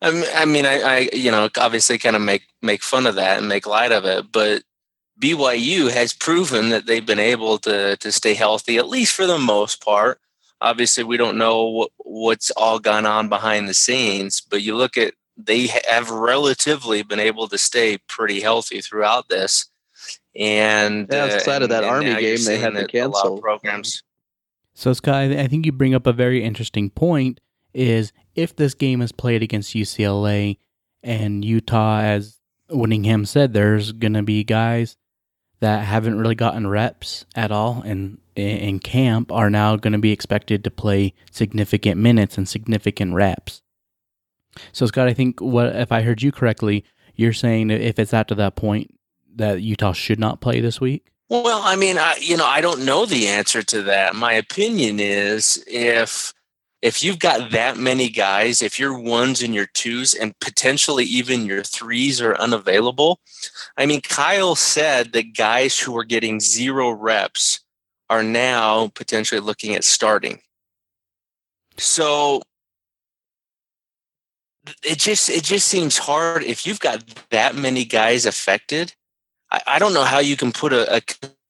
I 0.01 0.45
mean, 0.45 0.65
I 0.65 0.79
I, 0.81 0.95
I, 0.95 1.09
you 1.13 1.31
know, 1.31 1.49
obviously 1.57 1.97
kind 1.97 2.15
of 2.15 2.21
make 2.21 2.43
make 2.61 2.83
fun 2.83 3.05
of 3.07 3.15
that 3.15 3.37
and 3.37 3.47
make 3.47 3.67
light 3.67 3.91
of 3.91 4.05
it, 4.05 4.31
but 4.31 4.63
BYU 5.19 5.91
has 5.91 6.13
proven 6.13 6.69
that 6.69 6.87
they've 6.87 7.05
been 7.05 7.19
able 7.19 7.57
to 7.59 7.97
to 7.97 8.11
stay 8.11 8.33
healthy 8.33 8.77
at 8.77 8.89
least 8.89 9.13
for 9.13 9.27
the 9.27 9.37
most 9.37 9.83
part. 9.83 10.19
Obviously, 10.59 11.03
we 11.03 11.17
don't 11.17 11.37
know 11.37 11.65
what, 11.65 11.89
what's 11.97 12.51
all 12.51 12.77
gone 12.79 13.05
on 13.05 13.29
behind 13.29 13.67
the 13.67 13.73
scenes, 13.73 14.41
but 14.41 14.61
you 14.61 14.75
look 14.75 14.97
at 14.97 15.13
they 15.37 15.67
have 15.67 16.09
relatively 16.09 17.01
been 17.03 17.19
able 17.19 17.47
to 17.47 17.57
stay 17.57 17.97
pretty 18.07 18.41
healthy 18.41 18.81
throughout 18.81 19.29
this. 19.29 19.67
And 20.35 21.07
Yeah, 21.11 21.25
outside 21.25 21.61
of 21.61 21.69
that 21.69 21.83
Army 21.83 22.15
game 22.15 22.43
they 22.45 22.57
had 22.59 22.73
seeing 22.73 22.87
to 22.87 22.87
that 22.87 22.93
a 22.93 23.07
lot 23.07 23.25
of 23.27 23.33
cancel. 23.33 23.41
programs. 23.41 24.03
So, 24.73 24.93
Scott, 24.93 25.15
I 25.15 25.41
I 25.43 25.47
think 25.47 25.65
you 25.65 25.71
bring 25.71 25.93
up 25.93 26.07
a 26.07 26.13
very 26.13 26.43
interesting 26.43 26.89
point. 26.89 27.39
Is 27.73 28.11
if 28.35 28.55
this 28.55 28.73
game 28.73 29.01
is 29.01 29.11
played 29.11 29.43
against 29.43 29.75
UCLA 29.75 30.57
and 31.03 31.43
Utah, 31.43 32.01
as 32.01 32.39
Whittingham 32.69 33.25
said, 33.25 33.53
there's 33.53 33.91
going 33.91 34.13
to 34.13 34.23
be 34.23 34.43
guys 34.43 34.97
that 35.59 35.85
haven't 35.85 36.17
really 36.17 36.35
gotten 36.35 36.67
reps 36.67 37.25
at 37.35 37.51
all 37.51 37.81
in 37.83 38.17
in 38.35 38.79
camp 38.79 39.29
are 39.31 39.49
now 39.49 39.75
going 39.75 39.91
to 39.91 39.99
be 39.99 40.11
expected 40.11 40.63
to 40.63 40.71
play 40.71 41.13
significant 41.31 41.99
minutes 41.99 42.37
and 42.37 42.47
significant 42.47 43.13
reps. 43.13 43.61
So, 44.71 44.85
Scott, 44.85 45.09
I 45.09 45.13
think 45.13 45.41
what 45.41 45.75
if 45.75 45.91
I 45.91 46.01
heard 46.01 46.21
you 46.21 46.31
correctly, 46.31 46.85
you're 47.15 47.33
saying 47.33 47.69
if 47.69 47.99
it's 47.99 48.13
after 48.13 48.33
that 48.35 48.55
point 48.55 48.97
that 49.35 49.61
Utah 49.61 49.93
should 49.93 50.19
not 50.19 50.41
play 50.41 50.59
this 50.59 50.81
week. 50.81 51.07
Well, 51.29 51.61
I 51.63 51.75
mean, 51.75 51.97
I, 51.97 52.15
you 52.19 52.35
know, 52.35 52.45
I 52.45 52.59
don't 52.59 52.83
know 52.83 53.05
the 53.05 53.27
answer 53.27 53.63
to 53.63 53.83
that. 53.83 54.15
My 54.15 54.33
opinion 54.33 54.99
is 54.99 55.63
if 55.67 56.33
if 56.81 57.03
you've 57.03 57.19
got 57.19 57.51
that 57.51 57.77
many 57.77 58.09
guys, 58.09 58.61
if 58.61 58.79
your 58.79 58.97
ones 58.97 59.41
and 59.43 59.53
your 59.53 59.67
twos 59.67 60.13
and 60.13 60.37
potentially 60.39 61.05
even 61.05 61.45
your 61.45 61.63
threes 61.63 62.19
are 62.19 62.35
unavailable, 62.37 63.19
I 63.77 63.85
mean, 63.85 64.01
Kyle 64.01 64.55
said 64.55 65.13
that 65.13 65.35
guys 65.35 65.77
who 65.77 65.95
are 65.97 66.03
getting 66.03 66.39
zero 66.39 66.89
reps 66.89 67.59
are 68.09 68.23
now 68.23 68.87
potentially 68.95 69.39
looking 69.39 69.75
at 69.75 69.83
starting. 69.83 70.41
So 71.77 72.41
it 74.83 74.99
just 74.99 75.29
it 75.29 75.43
just 75.43 75.67
seems 75.67 75.97
hard 75.97 76.43
if 76.43 76.65
you've 76.65 76.79
got 76.79 77.03
that 77.29 77.55
many 77.55 77.85
guys 77.85 78.25
affected. 78.25 78.93
I, 79.51 79.61
I 79.67 79.79
don't 79.79 79.93
know 79.93 80.03
how 80.03 80.19
you 80.19 80.35
can 80.35 80.51
put 80.51 80.73
a, 80.73 80.97
a 80.97 81.01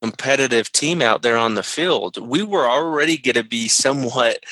competitive 0.01 0.71
team 0.71 1.01
out 1.01 1.21
there 1.21 1.37
on 1.37 1.55
the 1.55 1.63
field. 1.63 2.17
We 2.17 2.43
were 2.43 2.69
already 2.69 3.17
going 3.17 3.35
to 3.35 3.43
be 3.43 3.67
somewhat 3.67 4.43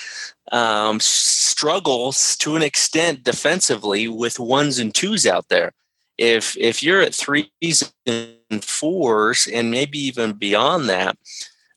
um, 0.51 0.99
struggles 0.99 2.35
to 2.37 2.55
an 2.55 2.61
extent 2.61 3.23
defensively 3.23 4.07
with 4.07 4.39
ones 4.39 4.79
and 4.79 4.93
twos 4.93 5.25
out 5.25 5.49
there. 5.49 5.73
If 6.17 6.57
if 6.57 6.83
you're 6.83 7.01
at 7.01 7.15
threes 7.15 7.93
and 8.05 8.63
fours 8.63 9.47
and 9.47 9.71
maybe 9.71 9.97
even 9.99 10.33
beyond 10.33 10.89
that, 10.89 11.17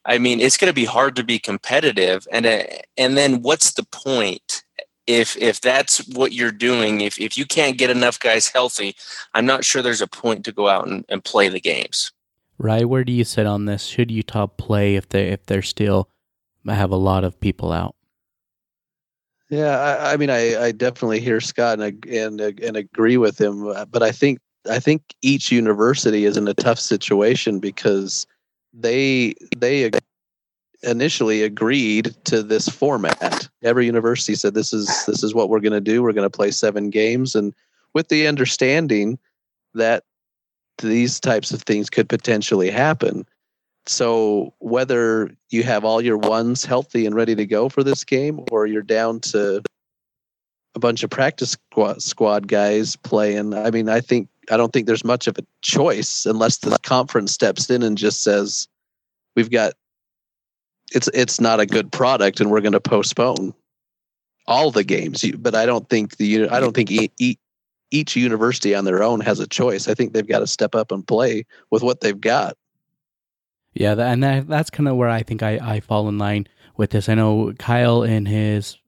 I 0.04 0.18
mean, 0.18 0.40
it's 0.40 0.56
going 0.56 0.70
to 0.70 0.74
be 0.74 0.84
hard 0.84 1.14
to 1.16 1.24
be 1.24 1.38
competitive. 1.38 2.26
And 2.32 2.46
uh, 2.46 2.64
and 2.96 3.16
then 3.16 3.42
what's 3.42 3.72
the 3.72 3.84
point? 3.84 4.64
If 5.06 5.36
if 5.36 5.60
that's 5.60 6.06
what 6.08 6.32
you're 6.32 6.52
doing, 6.52 7.00
if 7.00 7.20
if 7.20 7.36
you 7.36 7.44
can't 7.44 7.78
get 7.78 7.90
enough 7.90 8.18
guys 8.18 8.48
healthy, 8.48 8.96
I'm 9.34 9.46
not 9.46 9.64
sure 9.64 9.82
there's 9.82 10.00
a 10.00 10.06
point 10.06 10.44
to 10.44 10.52
go 10.52 10.68
out 10.68 10.86
and, 10.86 11.04
and 11.08 11.24
play 11.24 11.48
the 11.48 11.60
games. 11.60 12.12
Right, 12.58 12.88
where 12.88 13.02
do 13.02 13.12
you 13.12 13.24
sit 13.24 13.46
on 13.46 13.64
this? 13.64 13.84
Should 13.84 14.10
Utah 14.10 14.46
play 14.46 14.94
if 14.96 15.08
they 15.08 15.28
if 15.28 15.46
they're 15.46 15.62
still 15.62 16.08
have 16.66 16.90
a 16.90 16.96
lot 16.96 17.24
of 17.24 17.40
people 17.40 17.72
out? 17.72 17.96
Yeah, 19.52 19.78
I, 19.78 20.14
I 20.14 20.16
mean, 20.16 20.30
I, 20.30 20.56
I 20.56 20.72
definitely 20.72 21.20
hear 21.20 21.38
Scott 21.38 21.78
and 21.78 22.06
and 22.06 22.40
and 22.40 22.74
agree 22.74 23.18
with 23.18 23.38
him, 23.38 23.68
uh, 23.68 23.84
but 23.84 24.02
I 24.02 24.10
think 24.10 24.38
I 24.70 24.78
think 24.78 25.02
each 25.20 25.52
university 25.52 26.24
is 26.24 26.38
in 26.38 26.48
a 26.48 26.54
tough 26.54 26.80
situation 26.80 27.58
because 27.58 28.26
they 28.72 29.34
they 29.54 29.90
initially 30.82 31.42
agreed 31.42 32.16
to 32.24 32.42
this 32.42 32.66
format. 32.66 33.46
Every 33.62 33.84
university 33.84 34.36
said 34.36 34.54
this 34.54 34.72
is 34.72 34.86
this 35.04 35.22
is 35.22 35.34
what 35.34 35.50
we're 35.50 35.60
going 35.60 35.74
to 35.74 35.82
do. 35.82 36.02
We're 36.02 36.14
going 36.14 36.30
to 36.30 36.34
play 36.34 36.50
seven 36.50 36.88
games, 36.88 37.34
and 37.34 37.52
with 37.92 38.08
the 38.08 38.26
understanding 38.26 39.18
that 39.74 40.02
these 40.78 41.20
types 41.20 41.52
of 41.52 41.62
things 41.64 41.90
could 41.90 42.08
potentially 42.08 42.70
happen. 42.70 43.26
So 43.86 44.54
whether 44.58 45.30
you 45.50 45.64
have 45.64 45.84
all 45.84 46.00
your 46.00 46.18
ones 46.18 46.64
healthy 46.64 47.04
and 47.06 47.14
ready 47.14 47.34
to 47.34 47.46
go 47.46 47.68
for 47.68 47.82
this 47.82 48.04
game, 48.04 48.44
or 48.50 48.66
you're 48.66 48.82
down 48.82 49.20
to 49.20 49.62
a 50.74 50.78
bunch 50.78 51.02
of 51.02 51.10
practice 51.10 51.56
squad, 51.98 52.48
guys 52.48 52.96
playing, 52.96 53.54
I 53.54 53.70
mean, 53.70 53.88
I 53.88 54.00
think 54.00 54.28
I 54.50 54.56
don't 54.56 54.72
think 54.72 54.86
there's 54.86 55.04
much 55.04 55.26
of 55.26 55.38
a 55.38 55.46
choice 55.62 56.26
unless 56.26 56.58
the 56.58 56.78
conference 56.82 57.32
steps 57.32 57.70
in 57.70 57.82
and 57.82 57.98
just 57.98 58.22
says, 58.22 58.68
"We've 59.36 59.50
got 59.50 59.74
it's 60.92 61.08
it's 61.14 61.40
not 61.40 61.60
a 61.60 61.66
good 61.66 61.90
product, 61.92 62.40
and 62.40 62.50
we're 62.50 62.60
going 62.60 62.72
to 62.72 62.80
postpone 62.80 63.54
all 64.46 64.70
the 64.70 64.84
games." 64.84 65.24
But 65.38 65.54
I 65.54 65.66
don't 65.66 65.88
think 65.88 66.16
the 66.16 66.48
I 66.48 66.60
don't 66.60 66.74
think 66.74 66.90
e- 66.90 67.12
e- 67.18 67.38
each 67.90 68.16
university 68.16 68.74
on 68.74 68.84
their 68.84 69.02
own 69.02 69.20
has 69.20 69.40
a 69.40 69.46
choice. 69.46 69.88
I 69.88 69.94
think 69.94 70.12
they've 70.12 70.26
got 70.26 70.40
to 70.40 70.46
step 70.46 70.74
up 70.74 70.90
and 70.90 71.06
play 71.06 71.44
with 71.70 71.82
what 71.82 72.00
they've 72.00 72.20
got. 72.20 72.56
Yeah, 73.74 73.94
and 73.98 74.22
that, 74.22 74.48
that's 74.48 74.70
kind 74.70 74.88
of 74.88 74.96
where 74.96 75.08
I 75.08 75.22
think 75.22 75.42
I, 75.42 75.58
I 75.62 75.80
fall 75.80 76.08
in 76.08 76.18
line 76.18 76.46
with 76.76 76.90
this. 76.90 77.08
I 77.08 77.14
know 77.14 77.52
Kyle 77.58 78.02
in 78.02 78.26
his 78.26 78.78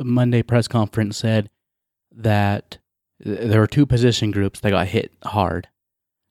Monday 0.00 0.42
press 0.42 0.68
conference 0.68 1.16
said 1.16 1.50
that 2.12 2.78
there 3.20 3.60
were 3.60 3.66
two 3.66 3.86
position 3.86 4.30
groups 4.30 4.60
that 4.60 4.70
got 4.70 4.86
hit 4.86 5.12
hard. 5.24 5.68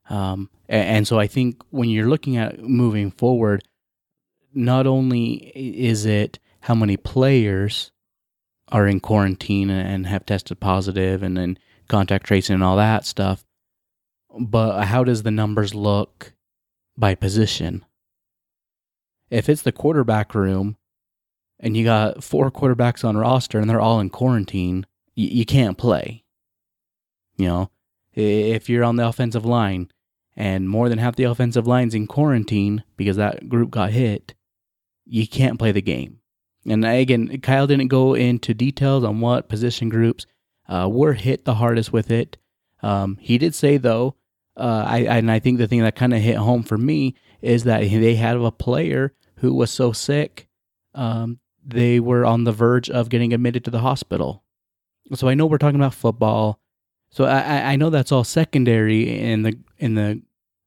Um, 0.08 0.48
and, 0.68 1.06
so 1.06 1.18
I 1.18 1.26
think 1.26 1.62
when 1.70 1.90
you're 1.90 2.08
looking 2.08 2.36
at 2.36 2.60
moving 2.60 3.10
forward, 3.10 3.62
not 4.54 4.86
only 4.86 5.52
is 5.54 6.06
it 6.06 6.38
how 6.60 6.74
many 6.74 6.96
players 6.96 7.90
are 8.68 8.86
in 8.86 9.00
quarantine 9.00 9.70
and 9.70 10.06
have 10.06 10.26
tested 10.26 10.60
positive 10.60 11.22
and 11.22 11.36
then 11.36 11.58
contact 11.88 12.26
tracing 12.26 12.54
and 12.54 12.64
all 12.64 12.76
that 12.76 13.04
stuff, 13.04 13.44
but 14.38 14.84
how 14.84 15.04
does 15.04 15.22
the 15.22 15.30
numbers 15.30 15.74
look 15.74 16.32
by 16.96 17.14
position? 17.14 17.84
If 19.30 19.48
it's 19.48 19.62
the 19.62 19.72
quarterback 19.72 20.34
room 20.34 20.76
and 21.60 21.76
you 21.76 21.84
got 21.84 22.22
four 22.22 22.50
quarterbacks 22.50 23.04
on 23.04 23.16
roster 23.16 23.58
and 23.58 23.68
they're 23.68 23.80
all 23.80 24.00
in 24.00 24.10
quarantine, 24.10 24.86
you, 25.14 25.28
you 25.28 25.44
can't 25.44 25.78
play. 25.78 26.24
You 27.36 27.46
know, 27.46 27.70
if 28.14 28.68
you're 28.68 28.84
on 28.84 28.96
the 28.96 29.06
offensive 29.06 29.44
line 29.44 29.90
and 30.36 30.68
more 30.68 30.88
than 30.88 30.98
half 30.98 31.16
the 31.16 31.24
offensive 31.24 31.66
line's 31.66 31.94
in 31.94 32.06
quarantine 32.06 32.84
because 32.96 33.16
that 33.16 33.48
group 33.48 33.70
got 33.70 33.90
hit, 33.90 34.34
you 35.04 35.26
can't 35.26 35.58
play 35.58 35.72
the 35.72 35.82
game. 35.82 36.20
And 36.66 36.84
again, 36.84 37.40
Kyle 37.40 37.66
didn't 37.66 37.88
go 37.88 38.14
into 38.14 38.54
details 38.54 39.04
on 39.04 39.20
what 39.20 39.48
position 39.48 39.88
groups 39.88 40.26
uh, 40.68 40.88
were 40.90 41.14
hit 41.14 41.44
the 41.44 41.54
hardest 41.54 41.92
with 41.92 42.10
it. 42.10 42.36
Um, 42.82 43.16
he 43.20 43.38
did 43.38 43.54
say 43.54 43.76
though, 43.76 44.16
uh, 44.56 44.84
I 44.86 44.98
and 44.98 45.30
I 45.30 45.38
think 45.38 45.58
the 45.58 45.68
thing 45.68 45.82
that 45.82 45.96
kind 45.96 46.12
of 46.12 46.20
hit 46.20 46.36
home 46.36 46.62
for 46.62 46.76
me 46.76 47.14
is 47.40 47.64
that 47.64 47.80
they 47.80 48.16
had 48.16 48.36
a 48.36 48.50
player 48.50 49.14
who 49.40 49.54
was 49.54 49.70
so 49.70 49.92
sick, 49.92 50.48
um, 50.94 51.38
they 51.64 52.00
were 52.00 52.24
on 52.24 52.44
the 52.44 52.52
verge 52.52 52.88
of 52.88 53.08
getting 53.08 53.32
admitted 53.32 53.64
to 53.64 53.70
the 53.70 53.80
hospital. 53.80 54.42
So 55.14 55.28
I 55.28 55.34
know 55.34 55.46
we're 55.46 55.58
talking 55.58 55.80
about 55.80 55.94
football. 55.94 56.60
So 57.10 57.24
I, 57.24 57.72
I 57.72 57.76
know 57.76 57.90
that's 57.90 58.12
all 58.12 58.24
secondary 58.24 59.18
in 59.18 59.42
the 59.42 59.58
in 59.78 59.94
the 59.94 60.22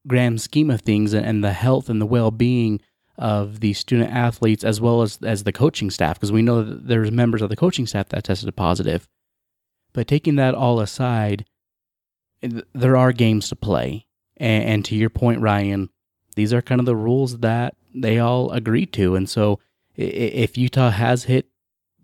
grand 0.07 0.41
scheme 0.41 0.71
of 0.71 0.81
things 0.81 1.13
and 1.13 1.43
the 1.43 1.53
health 1.53 1.89
and 1.89 2.01
the 2.01 2.05
well 2.05 2.31
being 2.31 2.81
of 3.17 3.59
the 3.59 3.73
student 3.73 4.11
athletes 4.11 4.63
as 4.63 4.81
well 4.81 5.03
as 5.03 5.19
as 5.21 5.43
the 5.43 5.51
coaching 5.51 5.91
staff 5.91 6.15
because 6.15 6.31
we 6.31 6.41
know 6.41 6.63
that 6.63 6.87
there's 6.87 7.11
members 7.11 7.41
of 7.41 7.49
the 7.49 7.55
coaching 7.55 7.85
staff 7.85 8.09
that 8.09 8.23
tested 8.23 8.55
positive. 8.55 9.07
But 9.93 10.07
taking 10.07 10.35
that 10.37 10.55
all 10.55 10.79
aside, 10.79 11.45
there 12.41 12.97
are 12.97 13.11
games 13.11 13.49
to 13.49 13.55
play, 13.55 14.07
and, 14.37 14.63
and 14.63 14.85
to 14.85 14.95
your 14.95 15.09
point, 15.09 15.41
Ryan, 15.41 15.89
these 16.35 16.53
are 16.53 16.61
kind 16.61 16.79
of 16.79 16.85
the 16.85 16.95
rules 16.95 17.39
that 17.39 17.75
they 17.93 18.19
all 18.19 18.51
agreed 18.51 18.93
to, 18.93 19.15
and 19.15 19.29
so 19.29 19.59
if 19.95 20.57
Utah 20.57 20.91
has 20.91 21.25
hit 21.25 21.47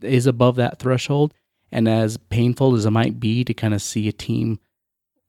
is 0.01 0.27
above 0.27 0.55
that 0.57 0.79
threshold, 0.79 1.33
and 1.71 1.87
as 1.87 2.17
painful 2.17 2.75
as 2.75 2.85
it 2.85 2.91
might 2.91 3.19
be 3.19 3.43
to 3.43 3.53
kind 3.53 3.73
of 3.73 3.81
see 3.81 4.07
a 4.07 4.13
team 4.13 4.59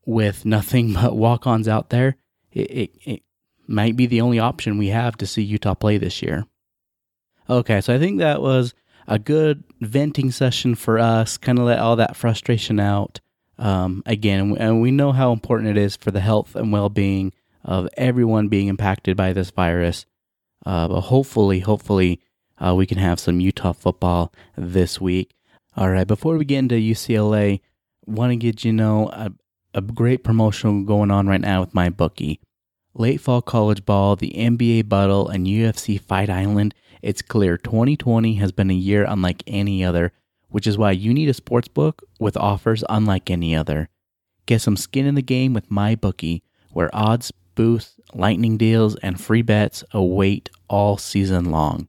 with 0.04 0.44
nothing 0.44 0.92
but 0.94 1.16
walk-ons 1.16 1.68
out 1.68 1.90
there, 1.90 2.16
it, 2.52 2.70
it, 2.70 2.90
it 3.04 3.22
might 3.66 3.96
be 3.96 4.06
the 4.06 4.20
only 4.20 4.38
option 4.38 4.78
we 4.78 4.88
have 4.88 5.16
to 5.18 5.26
see 5.26 5.42
Utah 5.42 5.74
play 5.74 5.98
this 5.98 6.22
year. 6.22 6.46
Okay, 7.50 7.80
so 7.80 7.94
I 7.94 7.98
think 7.98 8.18
that 8.18 8.42
was 8.42 8.74
a 9.06 9.18
good 9.18 9.64
venting 9.80 10.30
session 10.30 10.74
for 10.74 10.98
us, 10.98 11.38
kind 11.38 11.58
of 11.58 11.64
let 11.64 11.78
all 11.78 11.96
that 11.96 12.16
frustration 12.16 12.78
out. 12.78 13.20
Um, 13.60 14.04
again, 14.06 14.56
and 14.56 14.80
we 14.80 14.92
know 14.92 15.10
how 15.10 15.32
important 15.32 15.70
it 15.70 15.76
is 15.76 15.96
for 15.96 16.12
the 16.12 16.20
health 16.20 16.54
and 16.54 16.70
well 16.70 16.88
being 16.88 17.32
of 17.64 17.88
everyone 17.96 18.48
being 18.48 18.68
impacted 18.68 19.16
by 19.16 19.32
this 19.32 19.50
virus. 19.50 20.06
Uh, 20.66 20.88
but 20.88 21.02
hopefully, 21.02 21.60
hopefully, 21.60 22.20
uh, 22.58 22.74
we 22.74 22.86
can 22.86 22.98
have 22.98 23.20
some 23.20 23.40
Utah 23.40 23.72
football 23.72 24.32
this 24.56 25.00
week. 25.00 25.34
All 25.76 25.90
right, 25.90 26.06
before 26.06 26.36
we 26.36 26.44
get 26.44 26.58
into 26.58 26.74
UCLA, 26.74 27.60
want 28.06 28.30
to 28.30 28.36
get 28.36 28.64
you 28.64 28.72
know 28.72 29.08
a, 29.10 29.30
a 29.74 29.80
great 29.80 30.24
promotion 30.24 30.84
going 30.84 31.10
on 31.10 31.26
right 31.26 31.40
now 31.40 31.60
with 31.60 31.72
MyBookie. 31.72 32.40
Late 32.94 33.20
fall 33.20 33.42
college 33.42 33.84
ball, 33.84 34.16
the 34.16 34.32
NBA 34.36 34.88
Battle, 34.88 35.28
and 35.28 35.46
UFC 35.46 36.00
Fight 36.00 36.30
Island. 36.30 36.74
It's 37.00 37.22
clear 37.22 37.56
2020 37.56 38.34
has 38.34 38.50
been 38.50 38.70
a 38.70 38.74
year 38.74 39.04
unlike 39.04 39.44
any 39.46 39.84
other, 39.84 40.12
which 40.48 40.66
is 40.66 40.76
why 40.76 40.90
you 40.90 41.14
need 41.14 41.28
a 41.28 41.34
sports 41.34 41.68
book 41.68 42.02
with 42.18 42.36
offers 42.36 42.82
unlike 42.88 43.30
any 43.30 43.54
other. 43.54 43.88
Get 44.46 44.62
some 44.62 44.76
skin 44.76 45.06
in 45.06 45.14
the 45.14 45.22
game 45.22 45.52
with 45.52 45.70
MyBookie, 45.70 46.42
where 46.72 46.90
odds, 46.92 47.32
boosts, 47.54 47.97
lightning 48.14 48.56
deals, 48.56 48.96
and 48.96 49.20
free 49.20 49.42
bets 49.42 49.84
await 49.92 50.50
all 50.68 50.96
season 50.96 51.50
long. 51.50 51.88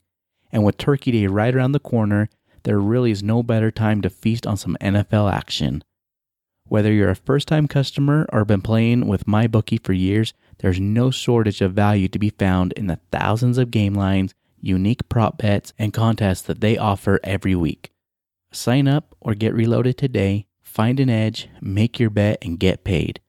And 0.52 0.64
with 0.64 0.78
Turkey 0.78 1.12
Day 1.12 1.28
right 1.28 1.56
around 1.56 1.74
the 1.74 1.80
corner, 1.80 2.30
there 2.64 2.80
really 2.80 3.12
is 3.12 3.24
no 3.24 3.44
better 3.44 3.72
time 3.72 4.02
to 4.02 4.10
feast 4.10 4.46
on 4.46 4.58
some 4.58 4.78
NFL 4.82 5.32
action. 5.32 5.84
Whether 6.68 6.92
you're 6.92 7.10
a 7.10 7.16
first 7.16 7.48
time 7.48 7.68
customer 7.68 8.28
or 8.32 8.46
been 8.46 8.62
playing 8.62 9.08
with 9.08 9.26
MyBookie 9.26 9.84
for 9.84 9.94
years, 9.94 10.34
there's 10.60 10.80
no 10.80 11.10
shortage 11.10 11.62
of 11.62 11.74
value 11.74 12.08
to 12.10 12.20
be 12.20 12.30
found 12.30 12.74
in 12.74 12.88
the 12.88 13.00
thousands 13.12 13.58
of 13.58 13.72
game 13.72 13.96
lines, 13.96 14.36
unique 14.62 15.10
prop 15.10 15.40
bets, 15.40 15.74
and 15.80 15.94
contests 15.94 16.44
that 16.44 16.62
they 16.62 16.78
offer 16.78 17.20
every 17.24 17.56
week. 17.56 17.92
Sign 18.52 18.88
up 18.88 19.16
or 19.20 19.34
get 19.34 19.54
reloaded 19.54 19.98
today, 19.98 20.48
find 20.62 21.00
an 21.00 21.10
edge, 21.10 21.50
make 21.62 22.00
your 22.00 22.10
bet, 22.10 22.38
and 22.42 22.60
get 22.60 22.84
paid. 22.84 23.20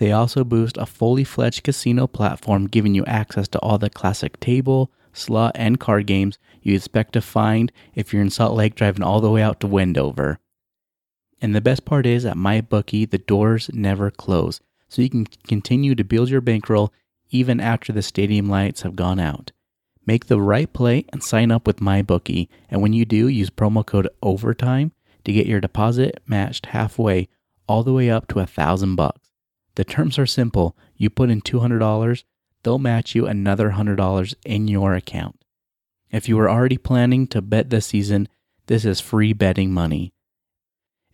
They 0.00 0.12
also 0.12 0.44
boost 0.44 0.78
a 0.78 0.86
fully 0.86 1.24
fledged 1.24 1.62
casino 1.62 2.06
platform 2.06 2.68
giving 2.68 2.94
you 2.94 3.04
access 3.04 3.46
to 3.48 3.58
all 3.58 3.76
the 3.76 3.90
classic 3.90 4.40
table, 4.40 4.90
slot, 5.12 5.52
and 5.54 5.78
card 5.78 6.06
games 6.06 6.38
you 6.62 6.74
expect 6.74 7.12
to 7.12 7.20
find 7.20 7.70
if 7.94 8.10
you're 8.10 8.22
in 8.22 8.30
Salt 8.30 8.56
Lake 8.56 8.74
driving 8.74 9.02
all 9.02 9.20
the 9.20 9.30
way 9.30 9.42
out 9.42 9.60
to 9.60 9.66
Wendover. 9.66 10.38
And 11.42 11.54
the 11.54 11.60
best 11.60 11.84
part 11.84 12.06
is 12.06 12.24
at 12.24 12.38
MyBookie, 12.38 13.10
the 13.10 13.18
doors 13.18 13.68
never 13.74 14.10
close, 14.10 14.62
so 14.88 15.02
you 15.02 15.10
can 15.10 15.26
continue 15.46 15.94
to 15.94 16.02
build 16.02 16.30
your 16.30 16.40
bankroll 16.40 16.94
even 17.28 17.60
after 17.60 17.92
the 17.92 18.00
stadium 18.00 18.48
lights 18.48 18.80
have 18.80 18.96
gone 18.96 19.20
out. 19.20 19.52
Make 20.06 20.26
the 20.26 20.40
right 20.40 20.72
play 20.72 21.04
and 21.12 21.22
sign 21.22 21.50
up 21.50 21.66
with 21.66 21.80
MyBookie, 21.80 22.48
and 22.70 22.80
when 22.80 22.94
you 22.94 23.04
do, 23.04 23.28
use 23.28 23.50
promo 23.50 23.84
code 23.84 24.08
OVERTIME 24.22 24.92
to 25.24 25.32
get 25.32 25.46
your 25.46 25.60
deposit 25.60 26.22
matched 26.26 26.66
halfway, 26.66 27.28
all 27.68 27.82
the 27.82 27.92
way 27.92 28.08
up 28.08 28.28
to 28.28 28.40
a 28.40 28.46
thousand 28.46 28.96
bucks. 28.96 29.29
The 29.74 29.84
terms 29.84 30.18
are 30.18 30.26
simple. 30.26 30.76
You 30.96 31.10
put 31.10 31.30
in 31.30 31.42
$200, 31.42 32.24
they'll 32.62 32.78
match 32.78 33.14
you 33.14 33.26
another 33.26 33.70
$100 33.70 34.34
in 34.44 34.68
your 34.68 34.94
account. 34.94 35.36
If 36.10 36.28
you 36.28 36.38
are 36.40 36.50
already 36.50 36.78
planning 36.78 37.26
to 37.28 37.40
bet 37.40 37.70
this 37.70 37.86
season, 37.86 38.28
this 38.66 38.84
is 38.84 39.00
free 39.00 39.32
betting 39.32 39.72
money. 39.72 40.12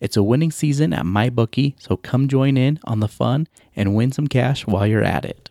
It's 0.01 0.17
a 0.17 0.23
winning 0.23 0.51
season 0.51 0.93
at 0.93 1.05
MyBookie, 1.05 1.75
so 1.79 1.97
come 1.97 2.29
join 2.29 2.57
in 2.57 2.79
on 2.85 3.01
the 3.01 3.09
fun 3.09 3.47
and 3.75 3.95
win 3.95 4.13
some 4.13 4.27
cash 4.27 4.67
while 4.67 4.87
you're 4.87 5.03
at 5.03 5.25
it. 5.25 5.51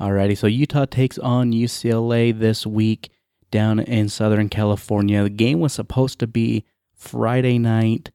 Alrighty, 0.00 0.36
so 0.36 0.48
Utah 0.48 0.86
takes 0.86 1.18
on 1.18 1.52
UCLA 1.52 2.36
this 2.36 2.66
week 2.66 3.10
down 3.52 3.78
in 3.78 4.08
Southern 4.08 4.48
California. 4.48 5.22
The 5.22 5.30
game 5.30 5.60
was 5.60 5.72
supposed 5.72 6.18
to 6.18 6.26
be 6.26 6.64
Friday 6.96 7.58
night 7.58 8.10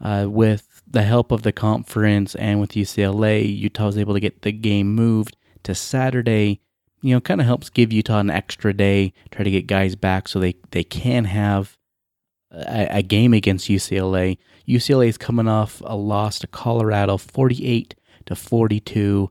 uh, 0.00 0.26
with 0.28 0.67
the 0.90 1.02
help 1.02 1.30
of 1.32 1.42
the 1.42 1.52
conference 1.52 2.34
and 2.34 2.60
with 2.60 2.70
UCLA. 2.70 3.58
Utah 3.58 3.86
was 3.86 3.98
able 3.98 4.14
to 4.14 4.20
get 4.20 4.42
the 4.42 4.52
game 4.52 4.94
moved 4.94 5.36
to 5.64 5.74
Saturday 5.74 6.60
you 7.00 7.14
know, 7.14 7.20
kind 7.20 7.40
of 7.40 7.46
helps 7.46 7.70
give 7.70 7.92
Utah 7.92 8.18
an 8.18 8.30
extra 8.30 8.72
day, 8.72 9.12
try 9.30 9.44
to 9.44 9.50
get 9.50 9.66
guys 9.66 9.94
back 9.94 10.28
so 10.28 10.40
they, 10.40 10.54
they 10.70 10.84
can 10.84 11.26
have 11.26 11.76
a, 12.50 12.98
a 12.98 13.02
game 13.02 13.32
against 13.32 13.68
UCLA. 13.68 14.38
UCLA 14.66 15.08
is 15.08 15.18
coming 15.18 15.48
off 15.48 15.80
a 15.84 15.96
loss 15.96 16.38
to 16.40 16.46
Colorado, 16.46 17.16
48 17.16 17.94
to 18.26 18.34
42. 18.34 19.30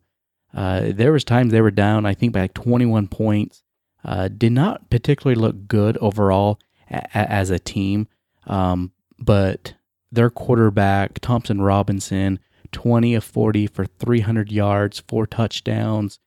Uh, 0.54 0.91
there 0.93 1.12
was 1.12 1.24
times 1.24 1.52
they 1.52 1.62
were 1.62 1.72
down, 1.72 2.06
I 2.06 2.13
think, 2.13 2.34
by 2.34 2.41
like 2.41 2.54
21 2.54 3.08
points. 3.08 3.63
Uh, 4.04 4.30
did 4.30 4.54
not 4.54 4.89
particularly 4.89 5.39
look 5.39 5.67
good 5.67 5.98
overall 5.98 6.60
a, 6.89 6.98
a, 7.13 7.32
as 7.32 7.50
a 7.50 7.60
team, 7.60 8.08
um, 8.46 8.93
but 9.20 9.74
their 10.12 10.30
quarterback 10.30 11.20
Thompson 11.20 11.62
Robinson, 11.62 12.39
20 12.72 13.15
of 13.15 13.24
40 13.24 13.67
for 13.67 13.86
300 13.86 14.52
yards, 14.52 15.04
four 15.08 15.26
touchdowns. 15.28 16.20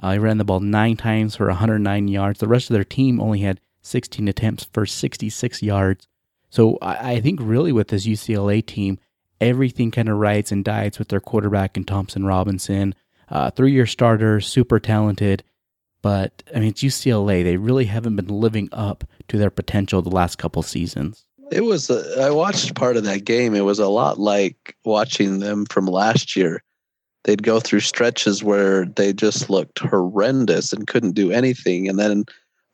Uh, 0.00 0.12
he 0.12 0.18
ran 0.18 0.38
the 0.38 0.44
ball 0.44 0.60
nine 0.60 0.96
times 0.96 1.36
for 1.36 1.46
109 1.46 2.08
yards. 2.08 2.38
The 2.40 2.48
rest 2.48 2.70
of 2.70 2.74
their 2.74 2.84
team 2.84 3.20
only 3.20 3.40
had 3.40 3.60
16 3.82 4.28
attempts 4.28 4.64
for 4.72 4.86
66 4.86 5.62
yards. 5.62 6.06
So 6.50 6.78
I, 6.80 7.14
I 7.14 7.20
think 7.20 7.40
really 7.42 7.72
with 7.72 7.88
this 7.88 8.06
UCLA 8.06 8.64
team, 8.64 8.98
everything 9.40 9.90
kind 9.90 10.08
of 10.08 10.18
rides 10.18 10.52
and 10.52 10.64
dies 10.64 10.98
with 10.98 11.08
their 11.08 11.20
quarterback 11.20 11.76
and 11.76 11.86
Thompson 11.86 12.24
Robinson, 12.24 12.94
uh, 13.28 13.50
three-year 13.50 13.86
starter, 13.86 14.40
super 14.40 14.78
talented. 14.78 15.42
But 16.00 16.44
I 16.54 16.60
mean, 16.60 16.70
it's 16.70 16.82
UCLA. 16.82 17.42
They 17.42 17.56
really 17.56 17.86
haven't 17.86 18.16
been 18.16 18.28
living 18.28 18.68
up 18.72 19.04
to 19.28 19.36
their 19.36 19.50
potential 19.50 20.00
the 20.00 20.10
last 20.10 20.38
couple 20.38 20.62
seasons. 20.62 21.27
It 21.50 21.62
was. 21.62 21.90
A, 21.90 22.22
I 22.22 22.30
watched 22.30 22.74
part 22.74 22.96
of 22.96 23.04
that 23.04 23.24
game. 23.24 23.54
It 23.54 23.64
was 23.64 23.78
a 23.78 23.88
lot 23.88 24.18
like 24.18 24.76
watching 24.84 25.40
them 25.40 25.66
from 25.66 25.86
last 25.86 26.36
year 26.36 26.62
they'd 27.28 27.42
go 27.42 27.60
through 27.60 27.80
stretches 27.80 28.42
where 28.42 28.86
they 28.86 29.12
just 29.12 29.50
looked 29.50 29.80
horrendous 29.80 30.72
and 30.72 30.86
couldn't 30.86 31.12
do 31.12 31.30
anything. 31.30 31.86
And 31.86 31.98
then 31.98 32.24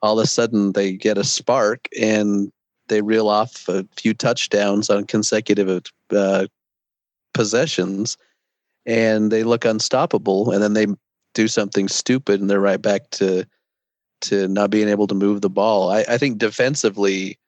all 0.01 0.19
of 0.19 0.25
a 0.25 0.29
sudden 0.29 0.73
they 0.73 0.93
get 0.93 1.19
a 1.19 1.25
spark 1.25 1.89
and 2.01 2.53
they 2.87 3.03
reel 3.03 3.29
off 3.29 3.69
a 3.69 3.85
few 3.97 4.15
touchdowns 4.15 4.91
on 4.91 5.07
consecutive 5.07 5.83
uh, 6.11 6.47
possessions 7.33 8.17
and 8.87 9.33
they 9.33 9.43
look 9.43 9.65
unstoppable. 9.65 10.53
And 10.53 10.63
then 10.63 10.75
they 10.75 10.87
do 11.35 11.49
something 11.49 11.89
stupid 11.89 12.41
and 12.41 12.49
they're 12.49 12.61
right 12.61 12.81
back 12.81 13.11
to 13.11 13.45
to 14.21 14.47
not 14.49 14.71
being 14.71 14.89
able 14.89 15.09
to 15.09 15.15
move 15.15 15.41
the 15.41 15.51
ball. 15.51 15.91
I, 15.91 16.05
I 16.09 16.17
think 16.17 16.39
defensively, 16.39 17.39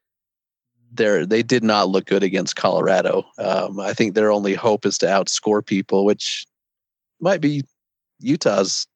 they 0.96 1.24
they 1.24 1.42
did 1.42 1.62
not 1.62 1.88
look 1.88 2.06
good 2.06 2.22
against 2.22 2.56
Colorado. 2.56 3.24
Um, 3.38 3.80
I 3.80 3.92
think 3.92 4.14
their 4.14 4.30
only 4.30 4.54
hope 4.54 4.86
is 4.86 4.98
to 4.98 5.06
outscore 5.06 5.64
people, 5.64 6.04
which 6.04 6.46
might 7.20 7.40
be 7.40 7.62
Utah's 8.20 8.86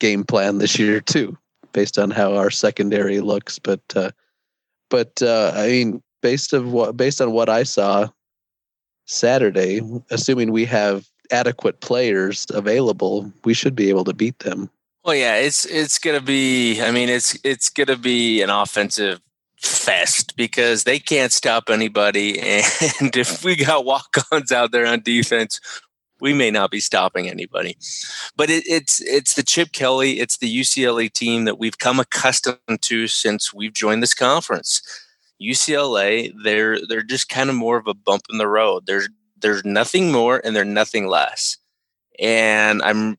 game 0.00 0.24
plan 0.24 0.58
this 0.58 0.78
year 0.78 1.00
too, 1.00 1.36
based 1.72 1.98
on 1.98 2.10
how 2.10 2.34
our 2.34 2.50
secondary 2.50 3.20
looks. 3.20 3.58
But 3.58 3.80
uh, 3.94 4.10
but 4.90 5.22
uh, 5.22 5.52
I 5.54 5.68
mean, 5.68 6.02
based 6.22 6.52
of 6.52 6.72
what 6.72 6.96
based 6.96 7.20
on 7.20 7.32
what 7.32 7.48
I 7.48 7.62
saw 7.62 8.08
Saturday, 9.06 9.80
assuming 10.10 10.52
we 10.52 10.64
have 10.66 11.06
adequate 11.30 11.80
players 11.80 12.46
available, 12.50 13.32
we 13.44 13.54
should 13.54 13.74
be 13.74 13.88
able 13.88 14.04
to 14.04 14.14
beat 14.14 14.38
them. 14.40 14.70
Well, 15.04 15.14
yeah, 15.14 15.36
it's 15.36 15.64
it's 15.66 15.98
gonna 15.98 16.20
be. 16.20 16.82
I 16.82 16.90
mean, 16.90 17.08
it's 17.08 17.38
it's 17.44 17.70
gonna 17.70 17.96
be 17.96 18.42
an 18.42 18.50
offensive 18.50 19.20
fest 19.60 20.36
because 20.36 20.84
they 20.84 20.98
can't 20.98 21.32
stop 21.32 21.70
anybody, 21.70 22.38
and 23.00 23.16
if 23.16 23.44
we 23.44 23.56
got 23.56 23.84
walk-ons 23.84 24.52
out 24.52 24.72
there 24.72 24.86
on 24.86 25.00
defense, 25.00 25.60
we 26.20 26.34
may 26.34 26.50
not 26.50 26.70
be 26.70 26.80
stopping 26.80 27.28
anybody. 27.28 27.76
But 28.36 28.50
it, 28.50 28.64
it's 28.66 29.00
it's 29.02 29.34
the 29.34 29.42
Chip 29.42 29.72
Kelly, 29.72 30.20
it's 30.20 30.38
the 30.38 30.60
UCLA 30.60 31.12
team 31.12 31.44
that 31.44 31.58
we've 31.58 31.78
come 31.78 32.00
accustomed 32.00 32.82
to 32.82 33.06
since 33.06 33.54
we've 33.54 33.72
joined 33.72 34.02
this 34.02 34.14
conference. 34.14 34.82
UCLA, 35.40 36.32
they're 36.42 36.78
they're 36.88 37.02
just 37.02 37.28
kind 37.28 37.50
of 37.50 37.56
more 37.56 37.76
of 37.76 37.86
a 37.86 37.94
bump 37.94 38.22
in 38.30 38.38
the 38.38 38.48
road. 38.48 38.86
There's 38.86 39.08
there's 39.40 39.64
nothing 39.64 40.10
more 40.10 40.40
and 40.44 40.54
they're 40.54 40.64
nothing 40.64 41.06
less. 41.06 41.56
And 42.18 42.82
I'm 42.82 43.16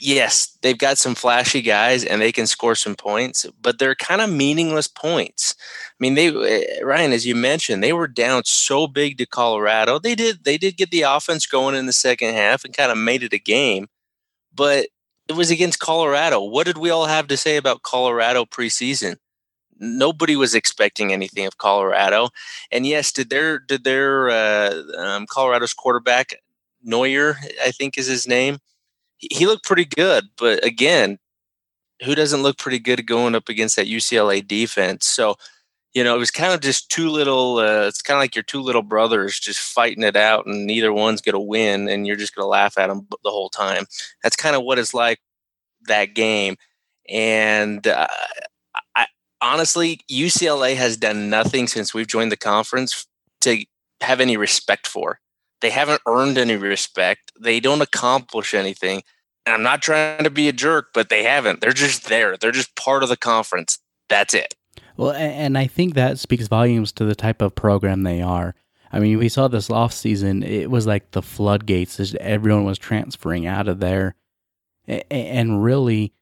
yes, 0.00 0.58
they've 0.62 0.78
got 0.78 0.98
some 0.98 1.14
flashy 1.14 1.62
guys 1.62 2.04
and 2.04 2.20
they 2.20 2.32
can 2.32 2.46
score 2.46 2.74
some 2.74 2.94
points, 2.94 3.46
but 3.60 3.78
they're 3.78 3.94
kind 3.94 4.20
of 4.20 4.30
meaningless 4.30 4.88
points. 4.88 5.54
I 5.58 5.94
mean, 6.00 6.14
they 6.14 6.28
eh, 6.28 6.82
Ryan, 6.82 7.12
as 7.12 7.26
you 7.26 7.34
mentioned, 7.34 7.82
they 7.82 7.92
were 7.92 8.08
down 8.08 8.44
so 8.44 8.86
big 8.86 9.18
to 9.18 9.26
Colorado. 9.26 9.98
They 9.98 10.14
did 10.14 10.44
they 10.44 10.58
did 10.58 10.76
get 10.76 10.90
the 10.90 11.02
offense 11.02 11.46
going 11.46 11.74
in 11.74 11.86
the 11.86 11.92
second 11.92 12.34
half 12.34 12.64
and 12.64 12.76
kind 12.76 12.92
of 12.92 12.98
made 12.98 13.22
it 13.22 13.32
a 13.32 13.38
game, 13.38 13.88
but 14.54 14.88
it 15.28 15.34
was 15.34 15.50
against 15.50 15.80
Colorado. 15.80 16.42
What 16.42 16.66
did 16.66 16.78
we 16.78 16.90
all 16.90 17.06
have 17.06 17.26
to 17.28 17.36
say 17.36 17.56
about 17.56 17.82
Colorado 17.82 18.44
preseason? 18.44 19.16
Nobody 19.78 20.36
was 20.36 20.54
expecting 20.54 21.12
anything 21.12 21.46
of 21.46 21.58
Colorado, 21.58 22.30
and 22.70 22.86
yes, 22.86 23.12
did 23.12 23.30
their 23.30 23.58
did 23.58 23.84
their 23.84 24.30
uh, 24.30 24.82
um, 24.98 25.26
Colorado's 25.26 25.74
quarterback 25.74 26.34
Noyer, 26.86 27.36
I 27.64 27.72
think 27.72 27.98
is 27.98 28.06
his 28.06 28.28
name 28.28 28.58
he 29.18 29.46
looked 29.46 29.64
pretty 29.64 29.84
good, 29.84 30.24
but 30.36 30.64
again, 30.64 31.18
who 32.04 32.14
doesn't 32.14 32.42
look 32.42 32.58
pretty 32.58 32.78
good 32.78 33.06
going 33.06 33.34
up 33.34 33.48
against 33.48 33.76
that 33.76 33.86
UCLA 33.86 34.46
defense? 34.46 35.06
So, 35.06 35.36
you 35.94 36.04
know, 36.04 36.14
it 36.14 36.18
was 36.18 36.30
kind 36.30 36.52
of 36.52 36.60
just 36.60 36.90
two 36.90 37.08
little. 37.08 37.56
Uh, 37.58 37.86
it's 37.86 38.02
kind 38.02 38.16
of 38.16 38.20
like 38.20 38.34
your 38.34 38.42
two 38.42 38.60
little 38.60 38.82
brothers 38.82 39.40
just 39.40 39.60
fighting 39.60 40.02
it 40.02 40.16
out, 40.16 40.46
and 40.46 40.66
neither 40.66 40.92
one's 40.92 41.22
going 41.22 41.34
to 41.34 41.40
win, 41.40 41.88
and 41.88 42.06
you're 42.06 42.16
just 42.16 42.34
going 42.34 42.44
to 42.44 42.48
laugh 42.48 42.76
at 42.76 42.88
them 42.88 43.06
the 43.24 43.30
whole 43.30 43.48
time. 43.48 43.86
That's 44.22 44.36
kind 44.36 44.54
of 44.54 44.62
what 44.62 44.78
it's 44.78 44.92
like 44.92 45.20
that 45.86 46.14
game, 46.14 46.56
and 47.08 47.86
uh, 47.86 48.08
I 48.94 49.06
honestly, 49.40 50.00
UCLA 50.10 50.76
has 50.76 50.98
done 50.98 51.30
nothing 51.30 51.66
since 51.66 51.94
we've 51.94 52.06
joined 52.06 52.32
the 52.32 52.36
conference 52.36 53.06
to 53.42 53.64
have 54.02 54.20
any 54.20 54.36
respect 54.36 54.86
for. 54.86 55.20
They 55.60 55.70
haven't 55.70 56.02
earned 56.06 56.38
any 56.38 56.56
respect. 56.56 57.32
They 57.40 57.60
don't 57.60 57.80
accomplish 57.80 58.54
anything. 58.54 59.02
And 59.44 59.54
I'm 59.54 59.62
not 59.62 59.82
trying 59.82 60.24
to 60.24 60.30
be 60.30 60.48
a 60.48 60.52
jerk, 60.52 60.88
but 60.92 61.08
they 61.08 61.22
haven't. 61.22 61.60
They're 61.60 61.72
just 61.72 62.08
there. 62.08 62.36
They're 62.36 62.52
just 62.52 62.74
part 62.76 63.02
of 63.02 63.08
the 63.08 63.16
conference. 63.16 63.78
That's 64.08 64.34
it. 64.34 64.54
Well, 64.96 65.12
and 65.12 65.56
I 65.56 65.66
think 65.66 65.94
that 65.94 66.18
speaks 66.18 66.48
volumes 66.48 66.90
to 66.92 67.04
the 67.04 67.14
type 67.14 67.42
of 67.42 67.54
program 67.54 68.02
they 68.02 68.22
are. 68.22 68.54
I 68.92 68.98
mean, 68.98 69.18
we 69.18 69.28
saw 69.28 69.48
this 69.48 69.68
off 69.68 69.92
season. 69.92 70.42
It 70.42 70.70
was 70.70 70.86
like 70.86 71.10
the 71.10 71.22
floodgates. 71.22 72.14
Everyone 72.20 72.64
was 72.64 72.78
transferring 72.78 73.46
out 73.46 73.68
of 73.68 73.80
there, 73.80 74.14
and 74.86 75.62
really, 75.62 76.14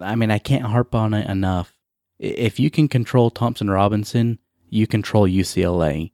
I 0.00 0.14
mean, 0.14 0.30
I 0.30 0.38
can't 0.38 0.66
harp 0.66 0.94
on 0.94 1.14
it 1.14 1.30
enough. 1.30 1.78
If 2.18 2.60
you 2.60 2.70
can 2.70 2.88
control 2.88 3.30
Thompson 3.30 3.70
Robinson, 3.70 4.40
you 4.68 4.86
control 4.86 5.26
UCLA. 5.26 6.12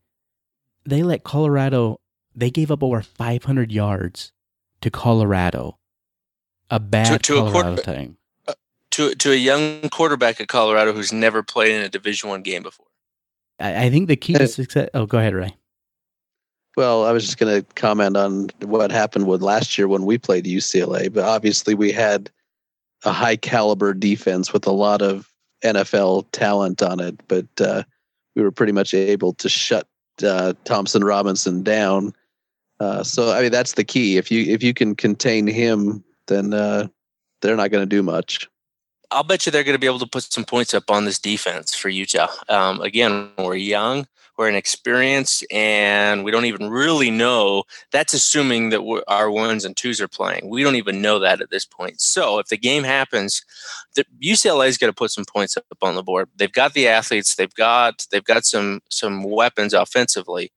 They 0.87 1.03
let 1.03 1.25
Colorado 1.25 2.01
they 2.35 2.51
gave 2.51 2.71
up 2.71 2.83
over 2.83 3.03
500 3.03 3.73
yards 3.73 4.33
to 4.81 4.91
Colorado. 4.91 5.79
A 6.71 6.81
bad 6.81 7.23
to, 7.23 7.35
to 7.35 7.51
Colorado 7.51 7.75
a 7.75 7.83
team. 7.83 8.17
Uh, 8.49 8.55
to 8.93 9.15
to 9.15 9.33
a 9.33 9.37
young 9.37 9.89
quarterback 9.91 10.41
at 10.41 10.49
Colorado 10.49 10.93
who's 10.93 11.13
never 11.13 11.43
played 11.43 11.75
in 11.75 11.83
a 11.83 11.89
Division 11.89 12.31
One 12.31 12.43
game 12.43 12.63
before. 12.63 12.87
I, 13.61 13.85
I, 13.85 13.91
think 13.91 14.09
the 14.09 14.17
key 14.17 14.33
to 14.35 14.49
success. 14.49 14.89
Oh, 14.95 15.07
go 15.07 15.19
ahead, 15.19 15.35
Ray. 15.35 15.57
Well, 16.77 17.05
I 17.05 17.13
was 17.13 17.25
just 17.25 17.39
going 17.39 17.63
to 17.63 17.75
comment 17.75 18.17
on 18.17 18.51
what 18.63 18.91
happened 18.91 19.29
with 19.29 19.43
last 19.43 19.79
year 19.79 19.87
when 19.87 20.05
we 20.05 20.19
played 20.19 20.45
UCLA, 20.45 21.13
but 21.13 21.23
obviously 21.23 21.75
we 21.75 21.93
had 21.93 22.31
a 23.05 23.13
high 23.13 23.37
caliber 23.37 23.95
defense 23.95 24.53
with 24.53 24.67
a 24.67 24.73
lot 24.73 25.01
of 25.01 25.31
NFL 25.65 26.27
talent 26.33 26.83
on 26.83 26.99
it, 26.99 27.21
but 27.29 27.47
uh, 27.61 27.85
we 28.35 28.43
were 28.43 28.51
pretty 28.51 28.73
much 28.73 28.93
able 28.93 29.35
to 29.35 29.49
shut 29.49 29.87
uh, 30.25 30.55
Thompson 30.65 31.05
Robinson 31.05 31.63
down 31.63 32.13
uh, 32.81 33.03
so 33.03 33.33
I 33.33 33.43
mean 33.43 33.53
that's 33.53 33.75
the 33.75 33.85
key. 33.85 34.17
If 34.17 34.31
you 34.31 34.53
if 34.53 34.63
you 34.63 34.75
can 34.75 34.95
contain 34.95 35.47
him, 35.47 36.05
then 36.27 36.53
uh, 36.53 36.89
they're 37.41 37.57
not 37.57 37.71
going 37.71 37.83
to 37.83 37.97
do 37.97 38.03
much. 38.03 38.49
I'll 39.11 39.23
bet 39.23 39.47
you 39.47 39.53
they're 39.53 39.65
going 39.65 39.77
to 39.77 39.81
be 39.81 39.87
able 39.87 40.01
to 40.01 40.07
put 40.07 40.25
some 40.25 40.45
points 40.45 40.75
up 40.75 40.91
on 40.91 41.05
this 41.05 41.19
defense 41.19 41.75
for 41.75 41.89
Utah. 41.89 42.29
Um, 42.49 42.81
again, 42.81 43.31
we're 43.39 43.55
young, 43.55 44.09
we're 44.37 44.49
inexperienced, 44.49 45.47
and 45.53 46.25
we 46.25 46.33
don't 46.33 46.47
even 46.47 46.69
really 46.69 47.13
know. 47.13 47.63
That's 47.93 48.13
assuming 48.13 48.71
that 48.71 49.03
our 49.07 49.31
ones 49.31 49.65
and 49.65 49.77
twos 49.77 50.01
are 50.01 50.09
playing. 50.09 50.49
We 50.49 50.65
don't 50.65 50.75
even 50.75 51.01
know 51.01 51.21
that 51.21 51.41
at 51.41 51.51
this 51.51 51.65
point. 51.65 52.01
So 52.01 52.41
if 52.41 52.49
the 52.49 52.57
game 52.57 52.83
happens, 52.83 53.45
the, 53.95 54.05
UCLA 54.21 54.67
is 54.67 54.79
going 54.79 54.93
to 54.93 54.97
put 54.97 55.13
some 55.13 55.25
points 55.25 55.57
up 55.57 55.65
on 55.81 55.95
the 55.95 56.03
board. 56.03 56.29
They've 56.35 56.51
got 56.51 56.73
the 56.73 56.89
athletes. 56.89 57.37
They've 57.37 57.55
got 57.55 58.07
they've 58.11 58.25
got 58.25 58.45
some 58.45 58.81
some 58.91 59.23
weapons 59.23 59.75
offensively 59.75 60.51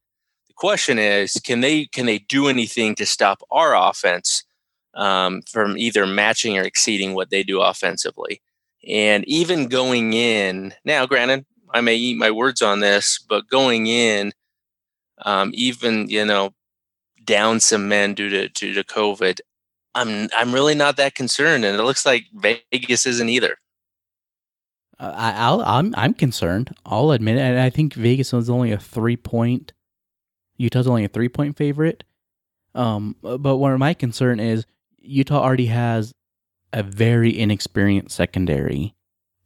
question 0.57 0.99
is, 0.99 1.33
can 1.43 1.61
they 1.61 1.85
can 1.85 2.05
they 2.05 2.19
do 2.19 2.47
anything 2.47 2.95
to 2.95 3.05
stop 3.05 3.41
our 3.51 3.75
offense 3.75 4.43
um, 4.95 5.41
from 5.49 5.77
either 5.77 6.05
matching 6.05 6.57
or 6.57 6.63
exceeding 6.63 7.13
what 7.13 7.29
they 7.29 7.43
do 7.43 7.61
offensively? 7.61 8.41
And 8.87 9.25
even 9.27 9.67
going 9.67 10.13
in 10.13 10.73
now, 10.83 11.05
granted, 11.05 11.45
I 11.73 11.81
may 11.81 11.95
eat 11.95 12.17
my 12.17 12.31
words 12.31 12.61
on 12.61 12.79
this, 12.79 13.19
but 13.29 13.49
going 13.49 13.87
in, 13.87 14.33
um, 15.23 15.51
even 15.53 16.09
you 16.09 16.25
know, 16.25 16.53
down 17.23 17.59
some 17.59 17.87
men 17.87 18.13
due 18.13 18.29
to 18.29 18.49
due 18.49 18.73
to 18.73 18.83
COVID, 18.83 19.39
I'm 19.95 20.29
I'm 20.35 20.53
really 20.53 20.75
not 20.75 20.97
that 20.97 21.15
concerned, 21.15 21.65
and 21.65 21.79
it 21.79 21.83
looks 21.83 22.05
like 22.05 22.25
Vegas 22.33 23.05
isn't 23.05 23.29
either. 23.29 23.57
Uh, 24.99 25.13
I, 25.15 25.51
will 25.51 25.61
I'm 25.61 25.93
I'm 25.95 26.13
concerned. 26.13 26.75
I'll 26.85 27.11
admit 27.11 27.37
it. 27.37 27.41
And 27.41 27.59
I 27.59 27.69
think 27.69 27.93
Vegas 27.93 28.33
was 28.33 28.49
only 28.49 28.71
a 28.71 28.79
three 28.79 29.17
point 29.17 29.73
Utah's 30.57 30.87
only 30.87 31.05
a 31.05 31.09
three 31.09 31.29
point 31.29 31.57
favorite. 31.57 32.03
Um, 32.75 33.15
but 33.21 33.57
where 33.57 33.77
my 33.77 33.93
concern 33.93 34.39
is 34.39 34.65
Utah 34.99 35.41
already 35.41 35.67
has 35.67 36.13
a 36.73 36.83
very 36.83 37.37
inexperienced 37.37 38.15
secondary, 38.15 38.95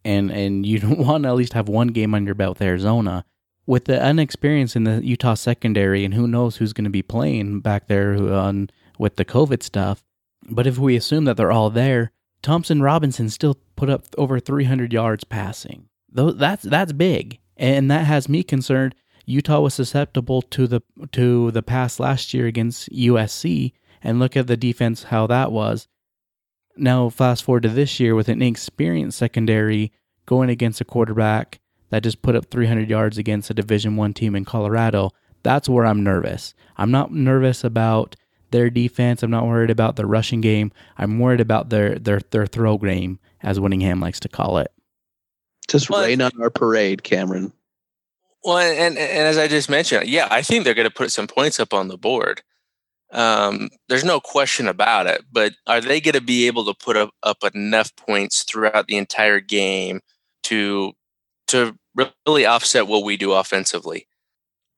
and 0.03 0.31
and 0.31 0.65
you 0.65 0.79
don't 0.79 0.99
want 0.99 1.23
to 1.23 1.29
at 1.29 1.35
least 1.35 1.53
have 1.53 1.69
one 1.69 1.89
game 1.89 2.15
on 2.15 2.25
your 2.25 2.35
belt 2.35 2.59
with 2.59 2.67
Arizona. 2.67 3.25
With 3.67 3.85
the 3.85 4.05
inexperience 4.05 4.75
in 4.75 4.85
the 4.85 5.05
Utah 5.05 5.35
secondary, 5.35 6.03
and 6.03 6.15
who 6.15 6.27
knows 6.27 6.57
who's 6.57 6.73
going 6.73 6.85
to 6.85 6.89
be 6.89 7.03
playing 7.03 7.61
back 7.61 7.87
there 7.87 8.15
on 8.15 8.69
with 8.97 9.15
the 9.15 9.23
COVID 9.23 9.61
stuff. 9.61 10.03
But 10.49 10.65
if 10.65 10.79
we 10.79 10.95
assume 10.95 11.25
that 11.25 11.37
they're 11.37 11.51
all 11.51 11.69
there, 11.69 12.11
Thompson 12.41 12.81
Robinson 12.81 13.29
still 13.29 13.57
put 13.75 13.89
up 13.89 14.05
over 14.17 14.39
300 14.39 14.91
yards 14.91 15.23
passing. 15.23 15.87
That's 16.11 16.63
that's 16.63 16.91
big, 16.91 17.39
and 17.55 17.89
that 17.91 18.05
has 18.07 18.27
me 18.27 18.43
concerned 18.43 18.95
Utah 19.25 19.59
was 19.59 19.73
susceptible 19.73 20.41
to 20.41 20.67
the 20.67 20.81
to 21.11 21.51
the 21.51 21.63
pass 21.63 21.99
last 21.99 22.33
year 22.33 22.47
against 22.47 22.91
USC, 22.91 23.73
and 24.01 24.19
look 24.19 24.35
at 24.35 24.47
the 24.47 24.57
defense 24.57 25.03
how 25.03 25.27
that 25.27 25.51
was. 25.51 25.87
Now 26.75 27.09
fast 27.09 27.43
forward 27.43 27.63
to 27.63 27.69
this 27.69 27.99
year 27.99 28.15
with 28.15 28.29
an 28.29 28.41
inexperienced 28.41 29.17
secondary 29.17 29.91
going 30.25 30.49
against 30.49 30.81
a 30.81 30.85
quarterback 30.85 31.59
that 31.89 32.03
just 32.03 32.21
put 32.21 32.35
up 32.35 32.45
300 32.45 32.89
yards 32.89 33.17
against 33.17 33.49
a 33.49 33.53
Division 33.53 33.97
One 33.97 34.13
team 34.13 34.35
in 34.35 34.45
Colorado. 34.45 35.11
That's 35.43 35.67
where 35.67 35.85
I'm 35.85 36.03
nervous. 36.03 36.53
I'm 36.77 36.91
not 36.91 37.11
nervous 37.11 37.63
about 37.63 38.15
their 38.51 38.69
defense. 38.69 39.23
I'm 39.23 39.31
not 39.31 39.45
worried 39.45 39.69
about 39.69 39.95
the 39.95 40.05
rushing 40.05 40.41
game. 40.41 40.71
I'm 40.97 41.19
worried 41.19 41.41
about 41.41 41.69
their 41.69 41.97
their 41.97 42.21
their 42.31 42.45
throw 42.45 42.77
game, 42.77 43.19
as 43.41 43.59
Whittingham 43.59 43.99
likes 43.99 44.19
to 44.21 44.29
call 44.29 44.57
it. 44.57 44.71
Just 45.67 45.89
well, 45.89 46.03
rain 46.05 46.21
on 46.21 46.31
our 46.41 46.49
parade, 46.49 47.03
Cameron. 47.03 47.53
Well, 48.43 48.57
and, 48.57 48.97
and 48.97 49.27
as 49.27 49.37
I 49.37 49.47
just 49.47 49.69
mentioned, 49.69 50.07
yeah, 50.07 50.27
I 50.31 50.41
think 50.41 50.63
they're 50.63 50.73
going 50.73 50.87
to 50.87 50.93
put 50.93 51.11
some 51.11 51.27
points 51.27 51.59
up 51.59 51.73
on 51.73 51.87
the 51.89 51.97
board. 51.97 52.41
Um, 53.11 53.69
there's 53.89 54.05
no 54.05 54.19
question 54.19 54.67
about 54.67 55.05
it. 55.05 55.23
But 55.31 55.53
are 55.67 55.81
they 55.81 56.01
going 56.01 56.15
to 56.15 56.21
be 56.21 56.47
able 56.47 56.65
to 56.65 56.73
put 56.73 56.97
up, 56.97 57.11
up 57.23 57.37
enough 57.53 57.95
points 57.95 58.43
throughout 58.43 58.87
the 58.87 58.97
entire 58.97 59.39
game 59.39 60.01
to 60.43 60.93
to 61.47 61.75
really 62.25 62.45
offset 62.45 62.87
what 62.87 63.03
we 63.03 63.17
do 63.17 63.33
offensively? 63.33 64.07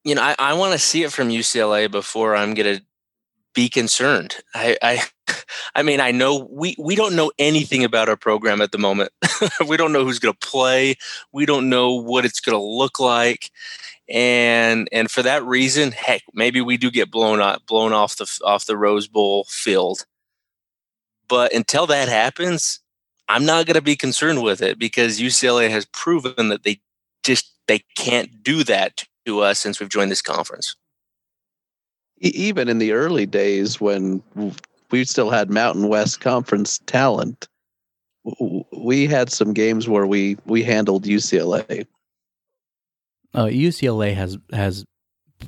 You 0.04 0.16
know, 0.16 0.24
I, 0.24 0.36
I 0.40 0.54
want 0.54 0.74
to 0.74 0.80
see 0.80 1.04
it 1.04 1.12
from 1.14 1.30
UCLA 1.30 1.90
before 1.90 2.36
I'm 2.36 2.56
going 2.56 2.78
to 2.78 2.84
be 3.54 3.70
concerned. 3.70 4.38
I, 4.54 4.78
I, 4.82 5.04
I 5.76 5.84
mean, 5.84 6.00
I 6.00 6.12
know 6.12 6.48
we 6.50 6.76
we 6.80 6.96
don't 6.96 7.16
know 7.16 7.32
anything 7.40 7.84
about 7.84 8.10
our 8.10 8.18
program 8.18 8.62
at 8.62 8.72
the 8.72 8.78
moment. 8.78 9.12
we 9.68 9.78
don't 9.78 9.94
know 9.94 10.04
who's 10.04 10.20
going 10.20 10.36
to 10.40 10.48
play. 10.48 10.96
We 11.32 11.46
don't 11.46 11.70
know 11.70 11.94
what 11.94 12.26
it's 12.26 12.40
going 12.40 12.58
to 12.58 12.64
look 12.64 13.00
like, 13.00 13.52
and 14.10 14.88
and 14.92 15.10
for 15.10 15.22
that 15.24 15.44
reason, 15.44 15.92
heck, 15.92 16.24
maybe 16.34 16.62
we 16.62 16.78
do 16.78 16.92
get 16.92 17.12
blown 17.12 17.40
off 17.40 17.66
blown 17.66 17.94
off 17.94 18.18
the 18.18 18.40
off 18.44 18.66
the 18.66 18.78
Rose 18.78 19.08
Bowl 19.08 19.46
field. 19.50 20.06
But 21.28 21.54
until 21.54 21.88
that 21.88 22.10
happens, 22.10 22.80
I'm 23.30 23.46
not 23.46 23.66
going 23.66 23.76
to 23.76 23.82
be 23.82 23.96
concerned 23.96 24.44
with 24.44 24.62
it 24.62 24.78
because 24.78 25.20
UCLA 25.20 25.70
has 25.70 25.86
proven 25.86 26.50
that 26.50 26.64
they 26.64 26.82
just 27.24 27.54
they 27.68 27.80
can't 27.96 28.44
do 28.44 28.64
that 28.66 29.06
to 29.26 29.40
us 29.40 29.60
since 29.60 29.80
we've 29.80 29.90
joined 29.90 30.12
this 30.12 30.22
conference 30.22 30.76
even 32.24 32.70
in 32.70 32.80
the 32.80 32.94
early 32.94 33.26
days 33.26 33.82
when 33.82 34.24
we 34.92 35.04
still 35.04 35.30
had 35.30 35.50
Mountain 35.50 35.90
West 35.90 36.22
Conference 36.22 36.80
talent, 36.86 37.48
we 38.72 39.06
had 39.06 39.30
some 39.32 39.54
games 39.54 39.90
where 39.90 40.08
we 40.08 40.38
we 40.46 40.64
handled 40.64 41.04
UCLA. 41.04 41.86
uh, 43.34 43.46
UCLA 43.46 44.16
has 44.16 44.38
has 44.54 44.86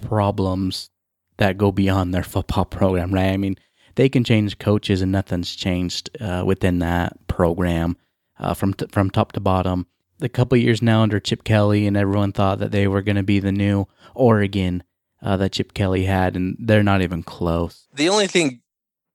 problems 0.02 0.90
that 1.38 1.58
go 1.58 1.72
beyond 1.72 2.14
their 2.14 2.24
football 2.24 2.66
program, 2.66 3.14
right? 3.14 3.32
I 3.32 3.38
mean, 3.38 3.56
they 3.96 4.10
can 4.10 4.24
change 4.24 4.58
coaches 4.58 5.02
and 5.02 5.12
nothing's 5.12 5.56
changed 5.56 6.10
uh, 6.20 6.44
within 6.46 6.80
that 6.80 7.28
program 7.28 7.96
uh, 8.40 8.54
from 8.54 8.74
t- 8.74 8.88
from 8.92 9.10
top 9.10 9.32
to 9.34 9.40
bottom. 9.40 9.88
A 10.22 10.30
couple 10.30 10.58
years 10.58 10.82
now 10.82 11.02
under 11.02 11.20
Chip 11.20 11.44
Kelly, 11.44 11.88
and 11.88 11.96
everyone 11.98 12.32
thought 12.32 12.60
that 12.60 12.72
they 12.72 12.88
were 12.88 13.02
going 13.02 13.18
to 13.18 13.24
be 13.24 13.40
the 13.40 13.52
new 13.52 13.86
Oregon 14.14 14.84
uh, 15.26 15.36
that 15.38 15.54
Chip 15.54 15.74
Kelly 15.74 16.06
had, 16.06 16.36
and 16.36 16.56
they're 16.60 16.84
not 16.84 17.02
even 17.02 17.24
close. 17.24 17.88
The 17.94 18.10
only 18.10 18.28
thing 18.28 18.62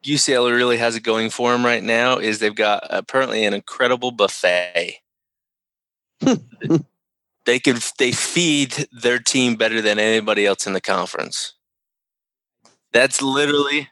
UCLA 0.05 0.51
really 0.51 0.77
has 0.77 0.97
it 0.97 1.05
going 1.05 1.31
for 1.31 1.53
them 1.53 1.65
right 1.65 1.83
now 1.83 2.19
is 2.19 2.41
they've 2.41 2.55
got 2.55 2.85
apparently 2.91 3.45
an 3.45 3.55
incredible 3.55 4.11
buffet. 4.11 4.97
they 7.47 7.59
can 7.61 7.79
they 7.99 8.13
feed 8.13 8.89
their 8.93 9.19
team 9.21 9.55
better 9.55 9.81
than 9.81 9.99
anybody 9.99 10.45
else 10.45 10.67
in 10.67 10.73
the 10.73 10.81
conference. 10.81 11.55
That's 12.93 13.23
literally 13.23 13.89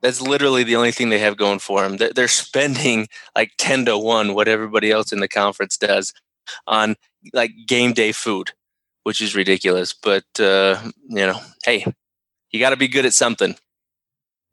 that's 0.00 0.20
literally 0.20 0.62
the 0.62 0.76
only 0.76 0.92
thing 0.92 1.08
they 1.08 1.18
have 1.18 1.36
going 1.36 1.58
for 1.58 1.82
them. 1.82 1.96
They're, 1.96 2.12
they're 2.12 2.28
spending 2.28 3.08
like 3.34 3.50
ten 3.58 3.84
to 3.86 3.98
one 3.98 4.34
what 4.34 4.48
everybody 4.48 4.92
else 4.92 5.12
in 5.12 5.18
the 5.18 5.28
conference 5.28 5.76
does 5.76 6.14
on 6.68 6.94
like 7.32 7.50
game 7.66 7.92
day 7.92 8.12
food, 8.12 8.52
which 9.08 9.22
is 9.22 9.34
ridiculous. 9.34 9.94
But 9.94 10.26
uh, 10.38 10.82
you 11.08 11.26
know, 11.26 11.40
hey, 11.64 11.86
you 12.50 12.60
got 12.60 12.70
to 12.70 12.76
be 12.76 12.88
good 12.88 13.06
at 13.06 13.14
something. 13.14 13.56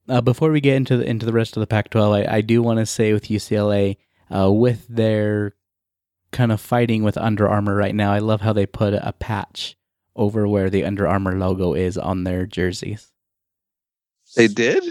Uh, 0.08 0.22
before 0.22 0.50
we 0.50 0.62
get 0.62 0.78
into 0.78 0.96
the 0.96 1.06
into 1.06 1.26
the 1.26 1.34
rest 1.34 1.58
of 1.58 1.60
the 1.60 1.68
Pac-12, 1.68 2.26
I, 2.26 2.38
I 2.38 2.39
do 2.41 2.63
want 2.63 2.80
to 2.80 2.86
say 2.86 3.12
with 3.12 3.26
UCLA, 3.26 3.98
uh, 4.34 4.50
with 4.50 4.88
their 4.88 5.56
kind 6.32 6.54
of 6.54 6.62
fighting 6.62 7.04
with 7.04 7.18
Under 7.18 7.50
Armour 7.50 7.76
right 7.76 7.94
now, 7.94 8.13
I 8.13 8.20
love 8.20 8.39
how 8.39 8.54
they 8.54 8.65
put 8.65 8.94
a 8.94 9.13
patch 9.20 9.76
over 10.15 10.48
where 10.48 10.70
the 10.70 10.86
Under 10.86 11.06
Armour 11.06 11.38
logo 11.38 11.74
is 11.74 11.98
on 11.98 12.24
their 12.24 12.46
jerseys. 12.46 13.12
They 14.38 14.48
did? 14.48 14.86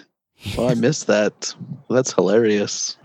Oh, 0.59 0.69
I 0.69 0.75
missed 0.75 1.07
that. 1.07 1.55
That's 1.89 2.13
hilarious. 2.13 2.99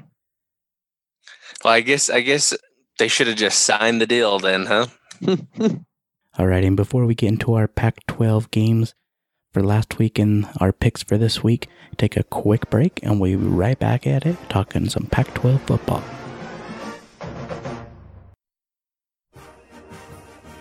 Well, 1.63 1.73
I 1.73 1.79
guess 1.79 2.09
I 2.09 2.19
guess 2.19 2.53
they 2.97 3.07
should 3.07 3.27
have 3.27 3.37
just 3.37 3.61
signed 3.61 4.01
the 4.01 4.07
deal 4.07 4.39
then, 4.39 4.65
huh? 4.65 4.87
All 6.39 6.47
right, 6.47 6.63
and 6.63 6.77
before 6.77 7.05
we 7.05 7.15
get 7.15 7.27
into 7.27 7.55
our 7.55 7.67
Pac 7.67 8.07
12 8.07 8.49
games 8.49 8.95
for 9.51 9.61
last 9.61 9.99
week 9.99 10.17
and 10.17 10.47
our 10.61 10.71
picks 10.71 11.03
for 11.03 11.17
this 11.17 11.43
week, 11.43 11.67
take 11.97 12.15
a 12.15 12.23
quick 12.23 12.69
break 12.69 13.01
and 13.03 13.19
we'll 13.19 13.37
be 13.37 13.45
right 13.45 13.77
back 13.77 14.07
at 14.07 14.25
it 14.25 14.37
talking 14.47 14.87
some 14.87 15.07
Pac 15.07 15.33
12 15.33 15.61
football. 15.63 16.01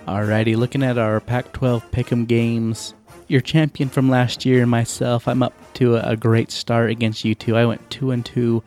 Alrighty, 0.09 0.57
looking 0.57 0.83
at 0.83 0.99
our 0.99 1.21
Pac 1.21 1.53
12 1.53 1.88
pick'em 1.93 2.27
games. 2.27 2.95
Your 3.29 3.41
champion 3.41 3.88
from 3.88 4.11
last 4.11 4.45
year 4.45 4.62
and 4.62 4.71
myself, 4.73 5.29
I'm 5.29 5.45
up 5.45 5.55
to 5.75 5.95
a, 5.95 6.17
great 6.17 6.51
start 6.51 6.91
against 6.91 7.25
you 7.25 7.37
two. 7.37 7.57
I 7.57 7.67
went 7.67 7.88
two 7.88 8.11
and 8.11 8.27
two. 8.27 8.64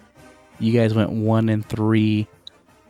You 0.62 0.72
guys 0.72 0.94
went 0.94 1.10
one 1.10 1.50
and 1.50 1.66
three. 1.66 2.30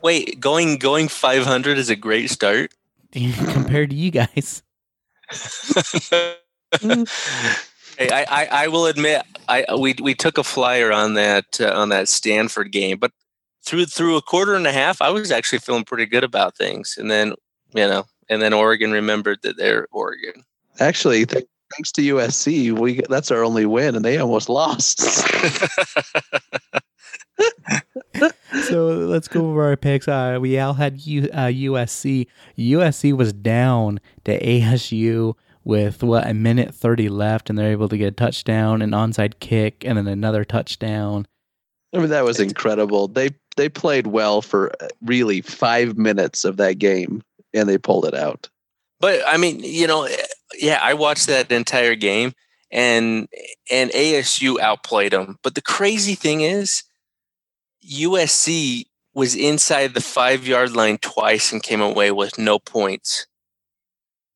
Wait, 0.04 0.40
going 0.40 0.78
going 0.78 1.08
500 1.08 1.80
is 1.80 1.90
a 1.90 1.96
great 1.96 2.30
start. 2.30 2.72
compared 3.52 3.90
to 3.90 3.96
you 3.96 4.12
guys. 4.12 4.64
hey, 6.82 7.06
I, 8.00 8.26
I, 8.30 8.48
I 8.52 8.68
will 8.68 8.86
admit, 8.86 9.24
I 9.48 9.66
we 9.78 9.96
we 10.02 10.14
took 10.14 10.38
a 10.38 10.44
flyer 10.44 10.92
on 10.92 11.16
that 11.16 11.60
uh, 11.60 11.74
on 11.74 11.90
that 11.90 12.08
Stanford 12.08 12.72
game, 12.72 12.98
but 12.98 13.12
through 13.66 13.86
through 13.86 14.18
a 14.18 14.22
quarter 14.22 14.56
and 14.56 14.68
a 14.68 14.72
half, 14.72 15.02
I 15.02 15.10
was 15.10 15.32
actually 15.32 15.60
feeling 15.60 15.84
pretty 15.84 16.06
good 16.06 16.24
about 16.24 16.56
things, 16.56 16.96
and 16.98 17.12
then 17.12 17.34
you 17.74 17.88
know, 17.88 18.06
and 18.30 18.42
then 18.42 18.54
Oregon 18.54 18.92
remembered 18.92 19.40
that 19.44 19.58
they're 19.58 19.88
Oregon. 19.92 20.44
Actually, 20.80 21.26
th- 21.26 21.46
thanks 21.76 21.92
to 21.94 22.02
USC, 22.02 22.72
we 22.72 23.02
that's 23.10 23.32
our 23.32 23.44
only 23.44 23.66
win, 23.66 23.96
and 23.96 24.06
they 24.06 24.18
almost 24.18 24.50
lost. 24.50 25.02
so 28.64 28.88
let's 28.88 29.28
go 29.28 29.50
over 29.50 29.64
our 29.64 29.78
picks. 29.78 30.08
Uh, 30.08 30.38
we 30.42 30.60
all 30.60 30.74
had 30.74 31.00
U, 31.02 31.30
uh, 31.34 31.48
USC. 31.48 32.28
USC 32.58 33.14
was 33.16 33.34
down 33.34 34.00
to 34.26 34.40
ASU 34.40 35.36
with 35.64 36.04
what 36.04 36.28
a 36.28 36.34
minute 36.34 36.74
thirty 36.74 37.10
left, 37.10 37.50
and 37.50 37.58
they're 37.58 37.72
able 37.72 37.90
to 37.90 37.98
get 37.98 38.08
a 38.08 38.12
touchdown, 38.12 38.82
an 38.82 38.92
onside 38.92 39.40
kick, 39.40 39.86
and 39.86 39.98
then 39.98 40.08
another 40.08 40.44
touchdown. 40.44 41.28
I 41.94 42.00
mean, 42.00 42.10
that 42.10 42.24
was 42.24 42.40
incredible. 42.40 43.08
They 43.08 43.30
they 43.58 43.70
played 43.70 44.08
well 44.08 44.42
for 44.42 44.72
uh, 44.82 44.88
really 45.02 45.42
five 45.42 45.98
minutes 45.98 46.46
of 46.46 46.58
that 46.58 46.80
game, 46.80 47.22
and 47.54 47.68
they 47.68 47.78
pulled 47.78 48.06
it 48.06 48.14
out. 48.14 48.50
But 49.00 49.22
I 49.28 49.38
mean, 49.38 49.60
you 49.64 49.88
know, 49.88 50.08
yeah, 50.58 50.80
I 50.82 50.94
watched 50.94 51.28
that 51.28 51.52
entire 51.52 51.96
game, 51.96 52.34
and 52.72 53.28
and 53.72 53.92
ASU 53.92 54.60
outplayed 54.60 55.12
them. 55.12 55.38
But 55.44 55.56
the 55.56 55.62
crazy 55.62 56.16
thing 56.16 56.42
is, 56.42 56.84
USC 57.90 58.86
was 59.14 59.36
inside 59.36 59.94
the 59.94 60.02
five 60.02 60.48
yard 60.48 60.76
line 60.76 60.98
twice 61.00 61.52
and 61.52 61.62
came 61.62 61.82
away 61.82 62.12
with 62.12 62.38
no 62.38 62.60
points. 62.60 63.28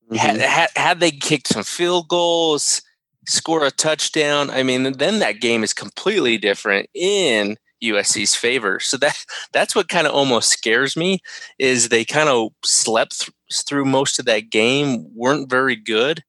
Mm-hmm. 0.06 0.18
Had, 0.18 0.42
had, 0.42 0.70
had 0.76 1.00
they 1.00 1.12
kicked 1.12 1.48
some 1.48 1.64
field 1.64 2.08
goals, 2.08 2.82
score 3.28 3.66
a 3.66 3.72
touchdown, 3.72 4.50
I 4.50 4.64
mean, 4.64 4.84
then 4.84 5.20
that 5.20 5.42
game 5.42 5.64
is 5.64 5.74
completely 5.74 6.38
different 6.38 6.90
in 6.94 7.58
USC's 7.84 8.36
favor. 8.36 8.80
So 8.80 8.98
that 8.98 9.18
that's 9.52 9.76
what 9.76 9.90
kind 9.90 10.08
of 10.08 10.14
almost 10.14 10.50
scares 10.50 10.96
me 10.96 11.20
is 11.60 11.90
they 11.90 12.06
kind 12.06 12.30
of 12.30 12.50
slept 12.64 13.22
th- 13.22 13.64
through 13.68 13.86
most 13.86 14.20
of 14.20 14.26
that 14.26 14.50
game, 14.50 15.08
weren't 15.16 15.50
very 15.50 15.76
good, 15.76 16.24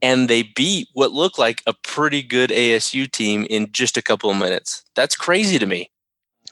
and 0.00 0.28
they 0.28 0.42
beat 0.42 0.88
what 0.92 1.12
looked 1.12 1.38
like 1.38 1.62
a 1.66 1.74
pretty 1.84 2.22
good 2.22 2.50
ASU 2.50 3.10
team 3.10 3.46
in 3.48 3.70
just 3.72 3.96
a 3.96 4.02
couple 4.02 4.30
of 4.30 4.36
minutes. 4.36 4.82
That's 4.94 5.16
crazy 5.16 5.58
to 5.58 5.66
me. 5.66 5.91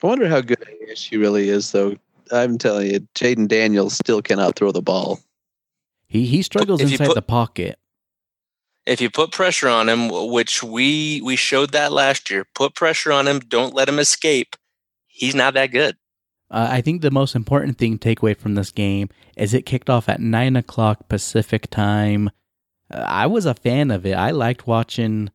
I 0.03 0.07
wonder 0.07 0.29
how 0.29 0.41
good 0.41 0.59
she 0.95 1.17
really 1.17 1.49
is, 1.49 1.73
though. 1.73 1.97
I'm 2.33 2.59
telling 2.59 2.91
you, 2.91 3.01
Jayden 3.15 3.49
Daniels 3.49 3.95
still 3.95 4.23
cannot 4.23 4.57
throw 4.57 4.73
the 4.73 4.83
ball. 4.83 5.21
He 6.07 6.27
he 6.27 6.43
struggles 6.43 6.81
inside 6.81 7.07
put, 7.07 7.15
the 7.15 7.23
pocket. 7.23 7.79
If 8.87 9.01
you 9.01 9.11
put 9.11 9.33
pressure 9.33 9.69
on 9.69 9.89
him, 9.89 10.09
which 10.31 10.63
we 10.63 11.21
we 11.23 11.37
showed 11.37 11.73
that 11.73 11.93
last 11.93 12.31
year, 12.31 12.45
put 12.55 12.75
pressure 12.75 13.13
on 13.13 13.29
him. 13.29 13.41
Don't 13.41 13.75
let 13.75 13.89
him 13.89 13.99
escape. 13.99 14.57
He's 15.07 15.35
not 15.35 15.55
that 15.55 15.69
good. 15.69 15.97
Uh, 16.51 16.67
I 16.71 16.81
think 16.81 17.03
the 17.03 17.13
most 17.13 17.37
important 17.37 17.79
thing 17.79 17.93
to 17.93 17.99
take 17.99 18.23
away 18.23 18.35
from 18.35 18.55
this 18.57 18.73
game 18.73 19.09
is 19.37 19.55
it 19.55 19.67
kicked 19.67 19.89
off 19.89 20.09
at 20.09 20.21
nine 20.21 20.57
o'clock 20.57 21.09
Pacific 21.09 21.71
time. 21.71 22.31
Uh, 22.93 23.05
I 23.07 23.27
was 23.27 23.47
a 23.47 23.55
fan 23.55 23.91
of 23.93 24.05
it. 24.05 24.15
I 24.15 24.33
liked 24.33 24.67
watching 24.67 25.31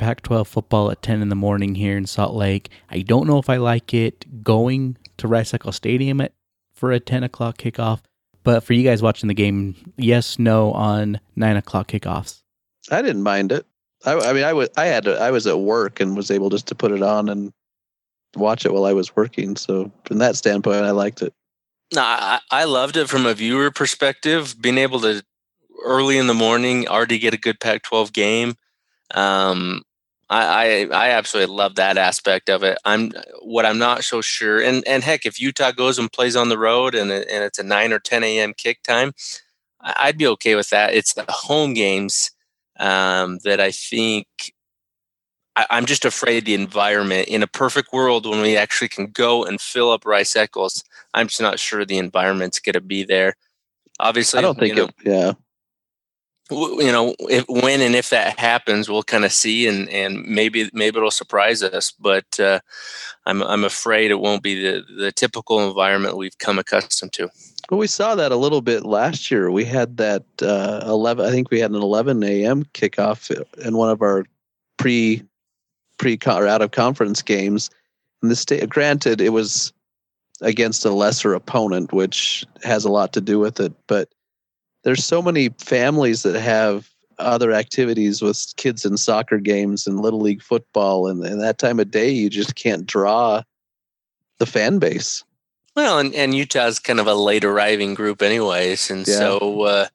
Pac 0.00 0.22
12 0.22 0.48
football 0.48 0.90
at 0.90 1.02
10 1.02 1.20
in 1.20 1.28
the 1.28 1.34
morning 1.34 1.74
here 1.74 1.96
in 1.96 2.06
Salt 2.06 2.34
Lake. 2.34 2.70
I 2.88 3.02
don't 3.02 3.26
know 3.26 3.38
if 3.38 3.50
I 3.50 3.58
like 3.58 3.92
it 3.92 4.42
going 4.42 4.96
to 5.18 5.28
Rice 5.28 5.52
Eccles 5.52 5.76
Stadium 5.76 6.22
at, 6.22 6.32
for 6.72 6.90
a 6.90 6.98
10 6.98 7.22
o'clock 7.22 7.58
kickoff, 7.58 8.00
but 8.42 8.64
for 8.64 8.72
you 8.72 8.82
guys 8.82 9.02
watching 9.02 9.28
the 9.28 9.34
game, 9.34 9.92
yes, 9.98 10.38
no 10.38 10.72
on 10.72 11.20
9 11.36 11.56
o'clock 11.58 11.88
kickoffs. 11.88 12.40
I 12.90 13.02
didn't 13.02 13.22
mind 13.22 13.52
it. 13.52 13.66
I, 14.06 14.14
I 14.14 14.32
mean, 14.32 14.44
I 14.44 14.54
was 14.54 14.70
I 14.78 14.86
had 14.86 15.04
to, 15.04 15.20
I 15.20 15.30
was 15.30 15.46
at 15.46 15.60
work 15.60 16.00
and 16.00 16.16
was 16.16 16.30
able 16.30 16.48
just 16.48 16.66
to 16.68 16.74
put 16.74 16.92
it 16.92 17.02
on 17.02 17.28
and 17.28 17.52
watch 18.34 18.64
it 18.64 18.72
while 18.72 18.86
I 18.86 18.94
was 18.94 19.14
working. 19.14 19.54
So 19.56 19.92
from 20.06 20.16
that 20.18 20.34
standpoint, 20.34 20.86
I 20.86 20.92
liked 20.92 21.20
it. 21.20 21.34
No, 21.94 22.00
I, 22.00 22.40
I 22.50 22.64
loved 22.64 22.96
it 22.96 23.10
from 23.10 23.26
a 23.26 23.34
viewer 23.34 23.70
perspective. 23.70 24.56
Being 24.58 24.78
able 24.78 25.00
to 25.00 25.22
early 25.84 26.16
in 26.16 26.26
the 26.26 26.34
morning 26.34 26.88
already 26.88 27.18
get 27.18 27.34
a 27.34 27.38
good 27.38 27.60
Pac-12 27.60 28.14
game. 28.14 28.54
Um, 29.14 29.82
I, 30.30 30.86
I, 30.92 31.06
I 31.06 31.10
absolutely 31.10 31.54
love 31.54 31.74
that 31.74 31.98
aspect 31.98 32.48
of 32.48 32.62
it. 32.62 32.78
I'm 32.84 33.10
what 33.42 33.66
I'm 33.66 33.78
not 33.78 34.04
so 34.04 34.20
sure, 34.20 34.62
and 34.62 34.86
and 34.86 35.02
heck, 35.02 35.26
if 35.26 35.40
Utah 35.40 35.72
goes 35.72 35.98
and 35.98 36.10
plays 36.10 36.36
on 36.36 36.48
the 36.48 36.58
road 36.58 36.94
and 36.94 37.10
and 37.10 37.44
it's 37.44 37.58
a 37.58 37.64
nine 37.64 37.92
or 37.92 37.98
ten 37.98 38.22
a.m. 38.22 38.54
kick 38.56 38.82
time, 38.84 39.12
I'd 39.80 40.18
be 40.18 40.28
okay 40.28 40.54
with 40.54 40.70
that. 40.70 40.94
It's 40.94 41.14
the 41.14 41.24
home 41.28 41.74
games 41.74 42.30
um, 42.78 43.38
that 43.44 43.60
I 43.60 43.72
think 43.72 44.26
I, 45.56 45.66
am 45.70 45.86
just 45.86 46.04
afraid 46.04 46.44
the 46.44 46.54
environment. 46.54 47.28
In 47.28 47.42
a 47.42 47.48
perfect 47.48 47.92
world, 47.92 48.24
when 48.24 48.40
we 48.40 48.56
actually 48.56 48.88
can 48.88 49.08
go 49.08 49.44
and 49.44 49.60
fill 49.60 49.90
up 49.90 50.06
Rice 50.06 50.36
Eccles, 50.36 50.84
I'm 51.12 51.26
just 51.26 51.40
not 51.40 51.58
sure 51.58 51.84
the 51.84 51.98
environment's 51.98 52.60
going 52.60 52.74
to 52.74 52.80
be 52.80 53.04
there. 53.04 53.34
Obviously, 53.98 54.38
I 54.38 54.42
don't 54.42 54.58
think 54.58 54.76
know, 54.76 54.84
it. 54.84 54.94
Yeah, 55.04 55.32
you 56.50 56.92
know 56.92 57.14
if, 57.20 57.44
when 57.48 57.80
and 57.80 57.94
if 57.94 58.10
that 58.10 58.38
happens 58.38 58.88
we'll 58.88 59.02
kind 59.02 59.24
of 59.24 59.32
see 59.32 59.66
and 59.66 59.88
and 59.90 60.24
maybe 60.24 60.70
maybe 60.72 60.96
it'll 60.96 61.10
surprise 61.10 61.62
us 61.62 61.92
but 61.92 62.38
uh, 62.40 62.60
i'm 63.26 63.42
i'm 63.42 63.64
afraid 63.64 64.10
it 64.10 64.20
won't 64.20 64.42
be 64.42 64.60
the 64.60 64.82
the 64.96 65.12
typical 65.12 65.66
environment 65.66 66.16
we've 66.16 66.38
come 66.38 66.58
accustomed 66.58 67.12
to. 67.12 67.28
Well 67.70 67.78
we 67.78 67.86
saw 67.86 68.14
that 68.16 68.32
a 68.32 68.36
little 68.36 68.62
bit 68.62 68.84
last 68.84 69.30
year. 69.30 69.50
We 69.50 69.64
had 69.64 69.96
that 69.98 70.24
uh, 70.42 70.82
11 70.86 71.24
i 71.24 71.30
think 71.30 71.50
we 71.50 71.60
had 71.60 71.70
an 71.70 71.82
11 71.82 72.22
a.m 72.22 72.64
kickoff 72.74 73.30
in 73.64 73.76
one 73.76 73.90
of 73.90 74.02
our 74.02 74.24
pre 74.76 75.22
pre 75.98 76.18
or 76.26 76.48
out 76.48 76.62
of 76.62 76.70
conference 76.70 77.22
games. 77.22 77.70
And 78.22 78.30
the 78.30 78.36
state 78.36 78.68
granted 78.68 79.20
it 79.20 79.30
was 79.30 79.72
against 80.42 80.84
a 80.84 80.90
lesser 80.90 81.34
opponent 81.34 81.92
which 81.92 82.44
has 82.62 82.84
a 82.84 82.90
lot 82.90 83.12
to 83.12 83.20
do 83.20 83.38
with 83.38 83.60
it 83.60 83.72
but 83.86 84.08
there's 84.82 85.04
so 85.04 85.20
many 85.22 85.50
families 85.58 86.22
that 86.22 86.40
have 86.40 86.88
other 87.18 87.52
activities 87.52 88.22
with 88.22 88.52
kids 88.56 88.84
in 88.84 88.96
soccer 88.96 89.38
games 89.38 89.86
and 89.86 90.00
little 90.00 90.20
league 90.20 90.42
football 90.42 91.06
and, 91.06 91.22
and 91.24 91.40
that 91.40 91.58
time 91.58 91.78
of 91.78 91.90
day 91.90 92.08
you 92.08 92.30
just 92.30 92.54
can't 92.54 92.86
draw 92.86 93.42
the 94.38 94.46
fan 94.46 94.78
base 94.78 95.22
Well, 95.76 95.98
and, 95.98 96.14
and 96.14 96.34
Utah's 96.34 96.78
kind 96.78 96.98
of 96.98 97.06
a 97.06 97.14
late 97.14 97.44
arriving 97.44 97.94
group, 97.94 98.22
anyways, 98.22 98.90
and 98.90 99.06
Yeah. 99.06 99.18
so 99.18 99.62
uh, 99.62 99.86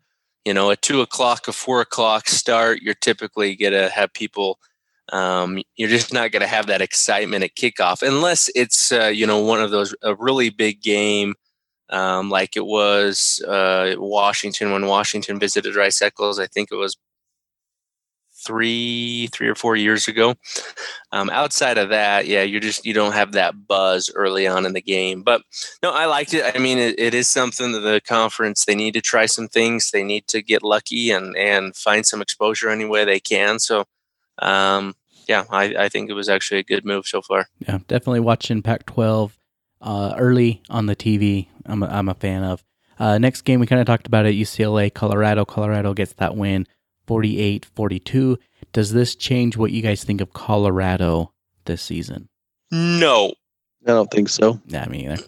you 0.45 0.53
know, 0.53 0.69
a 0.69 0.75
two 0.75 1.01
o'clock, 1.01 1.47
a 1.47 1.51
four 1.51 1.81
o'clock 1.81 2.29
start, 2.29 2.81
you're 2.81 2.93
typically 2.93 3.55
gonna 3.55 3.89
have 3.89 4.13
people. 4.13 4.59
Um, 5.11 5.61
you're 5.75 5.89
just 5.89 6.13
not 6.13 6.31
gonna 6.31 6.47
have 6.47 6.67
that 6.67 6.81
excitement 6.81 7.43
at 7.43 7.55
kickoff 7.55 8.01
unless 8.07 8.49
it's 8.55 8.91
uh, 8.91 9.05
you 9.13 9.25
know 9.27 9.39
one 9.39 9.61
of 9.61 9.71
those 9.71 9.95
a 10.03 10.15
really 10.15 10.49
big 10.51 10.81
game, 10.81 11.33
um, 11.89 12.29
like 12.29 12.57
it 12.57 12.65
was 12.65 13.41
uh, 13.47 13.95
Washington 13.97 14.71
when 14.71 14.87
Washington 14.87 15.39
visited 15.39 15.75
Rice 15.75 16.01
Eccles. 16.01 16.39
I 16.39 16.47
think 16.47 16.69
it 16.71 16.75
was 16.75 16.97
three 18.45 19.27
three 19.31 19.47
or 19.47 19.55
four 19.55 19.75
years 19.75 20.07
ago. 20.07 20.35
Um, 21.11 21.29
outside 21.29 21.77
of 21.77 21.89
that, 21.89 22.27
yeah, 22.27 22.43
you 22.43 22.59
just 22.59 22.85
you 22.85 22.93
don't 22.93 23.13
have 23.13 23.33
that 23.33 23.67
buzz 23.67 24.11
early 24.13 24.47
on 24.47 24.65
in 24.65 24.73
the 24.73 24.81
game. 24.81 25.23
But 25.23 25.41
no, 25.81 25.91
I 25.91 26.05
liked 26.05 26.33
it. 26.33 26.55
I 26.55 26.59
mean, 26.59 26.77
it, 26.77 26.99
it 26.99 27.13
is 27.13 27.29
something 27.29 27.71
that 27.71 27.79
the 27.79 28.01
conference 28.01 28.65
they 28.65 28.75
need 28.75 28.93
to 28.93 29.01
try 29.01 29.25
some 29.25 29.47
things. 29.47 29.91
They 29.91 30.03
need 30.03 30.27
to 30.27 30.41
get 30.41 30.63
lucky 30.63 31.11
and 31.11 31.35
and 31.35 31.75
find 31.75 32.05
some 32.05 32.21
exposure 32.21 32.69
any 32.69 32.85
way 32.85 33.05
they 33.05 33.19
can. 33.19 33.59
So, 33.59 33.85
um, 34.39 34.95
yeah, 35.27 35.45
I, 35.49 35.75
I 35.85 35.89
think 35.89 36.09
it 36.09 36.13
was 36.13 36.29
actually 36.29 36.59
a 36.59 36.63
good 36.63 36.85
move 36.85 37.07
so 37.07 37.21
far. 37.21 37.47
Yeah, 37.59 37.79
definitely 37.87 38.19
watching 38.19 38.61
Pac-12 38.61 39.31
uh, 39.81 40.15
early 40.17 40.61
on 40.69 40.85
the 40.85 40.95
TV. 40.95 41.47
I'm 41.65 41.83
a, 41.83 41.87
I'm 41.87 42.09
a 42.09 42.13
fan 42.13 42.43
of. 42.43 42.63
Uh, 42.97 43.17
next 43.17 43.41
game 43.41 43.59
we 43.59 43.67
kind 43.67 43.81
of 43.81 43.87
talked 43.87 44.07
about 44.07 44.25
it. 44.25 44.35
UCLA, 44.35 44.93
Colorado. 44.93 45.45
Colorado 45.45 45.93
gets 45.93 46.13
that 46.13 46.35
win, 46.35 46.65
48-42. 47.07 48.37
Does 48.71 48.91
this 48.93 49.15
change 49.15 49.57
what 49.57 49.71
you 49.71 49.81
guys 49.81 50.03
think 50.03 50.21
of 50.21 50.33
Colorado 50.33 51.33
this 51.65 51.81
season? 51.81 52.29
No, 52.71 53.33
i 53.85 53.91
don't 53.91 54.09
think 54.09 54.29
so 54.29 54.59
Yeah, 54.65 54.85
me 54.87 55.05
either. 55.05 55.23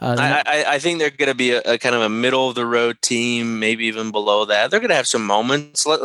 Uh, 0.00 0.16
I, 0.18 0.42
I, 0.46 0.74
I 0.74 0.78
think 0.78 0.98
they're 0.98 1.10
going 1.10 1.30
to 1.30 1.34
be 1.34 1.52
a, 1.52 1.60
a 1.62 1.78
kind 1.78 1.94
of 1.94 2.02
a 2.02 2.08
middle 2.08 2.48
of 2.48 2.54
the 2.54 2.66
road 2.66 3.00
team, 3.02 3.58
maybe 3.58 3.86
even 3.86 4.10
below 4.10 4.44
that. 4.44 4.70
They're 4.70 4.80
going 4.80 4.90
to 4.90 4.96
have 4.96 5.06
some 5.06 5.24
moments. 5.24 5.86
Let, 5.86 6.00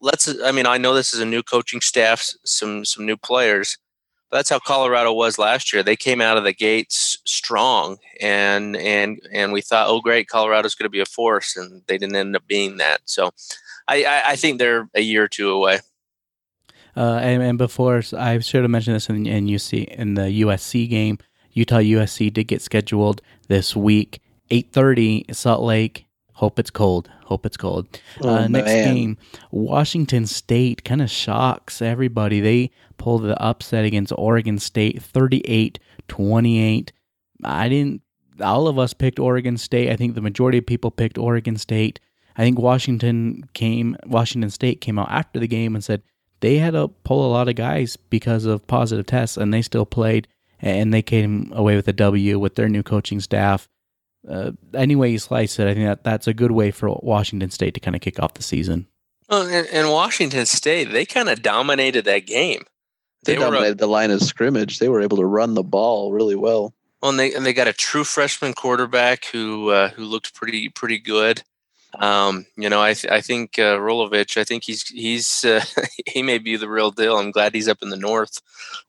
let's. 0.00 0.34
I 0.42 0.52
mean, 0.52 0.66
I 0.66 0.78
know 0.78 0.94
this 0.94 1.12
is 1.12 1.20
a 1.20 1.26
new 1.26 1.42
coaching 1.42 1.80
staff, 1.80 2.26
some 2.44 2.84
some 2.84 3.04
new 3.04 3.16
players. 3.16 3.76
But 4.30 4.38
that's 4.38 4.50
how 4.50 4.58
Colorado 4.58 5.12
was 5.12 5.38
last 5.38 5.72
year. 5.72 5.82
They 5.82 5.96
came 5.96 6.20
out 6.20 6.38
of 6.38 6.44
the 6.44 6.54
gates 6.54 7.09
strong, 7.30 7.98
and 8.20 8.76
and 8.76 9.20
and 9.32 9.52
we 9.52 9.60
thought, 9.60 9.88
oh, 9.88 10.00
great, 10.00 10.28
Colorado's 10.28 10.74
going 10.74 10.86
to 10.86 10.90
be 10.90 11.00
a 11.00 11.06
force, 11.06 11.56
and 11.56 11.82
they 11.86 11.98
didn't 11.98 12.16
end 12.16 12.36
up 12.36 12.46
being 12.46 12.78
that. 12.78 13.00
So, 13.04 13.30
I, 13.88 14.04
I, 14.04 14.22
I 14.30 14.36
think 14.36 14.58
they're 14.58 14.88
a 14.94 15.00
year 15.00 15.24
or 15.24 15.28
two 15.28 15.50
away. 15.50 15.80
Uh, 16.96 17.20
and, 17.22 17.42
and 17.42 17.58
before 17.58 18.02
I 18.16 18.38
should 18.40 18.62
have 18.62 18.70
mentioned 18.70 18.96
this 18.96 19.08
in, 19.08 19.26
in 19.26 19.46
UC 19.46 19.84
in 19.86 20.14
the 20.14 20.42
USC 20.42 20.88
game. 20.88 21.18
Utah 21.52 21.78
USC 21.78 22.32
did 22.32 22.44
get 22.44 22.62
scheduled 22.62 23.22
this 23.48 23.74
week, 23.74 24.20
eight 24.50 24.72
thirty, 24.72 25.24
Salt 25.32 25.62
Lake. 25.62 26.06
Hope 26.34 26.58
it's 26.58 26.70
cold. 26.70 27.10
Hope 27.24 27.44
it's 27.44 27.56
cold. 27.56 28.00
Oh, 28.22 28.30
uh, 28.30 28.48
next 28.48 28.66
man. 28.66 28.94
game, 28.94 29.18
Washington 29.50 30.26
State 30.26 30.84
kind 30.84 31.02
of 31.02 31.10
shocks 31.10 31.82
everybody. 31.82 32.40
They 32.40 32.70
pulled 32.96 33.24
the 33.24 33.40
upset 33.42 33.84
against 33.84 34.12
Oregon 34.16 34.58
State, 34.58 35.02
38-28. 35.02 36.90
I 37.44 37.68
didn't. 37.68 38.02
All 38.40 38.68
of 38.68 38.78
us 38.78 38.94
picked 38.94 39.18
Oregon 39.18 39.58
State. 39.58 39.90
I 39.90 39.96
think 39.96 40.14
the 40.14 40.20
majority 40.20 40.58
of 40.58 40.66
people 40.66 40.90
picked 40.90 41.18
Oregon 41.18 41.56
State. 41.56 42.00
I 42.36 42.42
think 42.42 42.58
Washington 42.58 43.48
came. 43.52 43.96
Washington 44.06 44.50
State 44.50 44.80
came 44.80 44.98
out 44.98 45.10
after 45.10 45.38
the 45.38 45.48
game 45.48 45.74
and 45.74 45.84
said 45.84 46.02
they 46.40 46.58
had 46.58 46.72
to 46.72 46.88
pull 46.88 47.26
a 47.26 47.30
lot 47.32 47.48
of 47.48 47.54
guys 47.54 47.96
because 47.96 48.44
of 48.44 48.66
positive 48.66 49.06
tests, 49.06 49.36
and 49.36 49.52
they 49.52 49.62
still 49.62 49.84
played, 49.84 50.26
and 50.60 50.92
they 50.92 51.02
came 51.02 51.52
away 51.54 51.76
with 51.76 51.88
a 51.88 51.92
W 51.92 52.38
with 52.38 52.54
their 52.54 52.68
new 52.68 52.82
coaching 52.82 53.20
staff. 53.20 53.68
Uh, 54.28 54.52
any 54.74 54.96
way 54.96 55.10
you 55.10 55.18
slice 55.18 55.58
it, 55.58 55.66
I 55.66 55.74
think 55.74 55.86
that 55.86 56.04
that's 56.04 56.26
a 56.26 56.34
good 56.34 56.52
way 56.52 56.70
for 56.70 56.98
Washington 57.02 57.50
State 57.50 57.74
to 57.74 57.80
kind 57.80 57.96
of 57.96 58.02
kick 58.02 58.20
off 58.22 58.34
the 58.34 58.42
season. 58.42 58.86
Well, 59.28 59.46
and, 59.46 59.66
and 59.68 59.90
Washington 59.90 60.46
State, 60.46 60.90
they 60.92 61.06
kind 61.06 61.28
of 61.28 61.40
dominated 61.42 62.04
that 62.06 62.26
game. 62.26 62.64
they, 63.24 63.38
were 63.38 63.44
a- 63.44 63.50
dominated 63.50 63.78
the 63.78 63.86
line 63.86 64.10
of 64.10 64.22
scrimmage 64.22 64.78
they 64.78 64.88
were 64.88 65.00
able 65.00 65.16
to 65.18 65.24
run 65.24 65.54
the 65.54 65.62
ball 65.62 66.12
really 66.12 66.36
well 66.36 66.74
Well, 67.00 67.10
and 67.10 67.18
they 67.18 67.32
and 67.32 67.46
they 67.46 67.52
got 67.52 67.68
a 67.68 67.72
true 67.72 68.04
freshman 68.04 68.52
quarterback 68.52 69.26
who 69.26 69.70
uh, 69.70 69.88
who 69.90 70.04
looked 70.04 70.34
pretty 70.34 70.68
pretty 70.68 70.98
good. 70.98 71.42
Um, 71.98 72.46
you 72.56 72.68
know, 72.68 72.80
I 72.80 72.94
th- 72.94 73.12
I 73.12 73.20
think 73.20 73.58
uh, 73.58 73.76
Rolovich. 73.78 74.36
I 74.36 74.44
think 74.44 74.64
he's 74.64 74.86
he's 74.86 75.44
uh, 75.44 75.64
he 76.06 76.22
may 76.22 76.38
be 76.38 76.56
the 76.56 76.68
real 76.68 76.90
deal. 76.90 77.16
I'm 77.16 77.30
glad 77.30 77.54
he's 77.54 77.68
up 77.68 77.82
in 77.82 77.88
the 77.88 77.96
north 77.96 78.40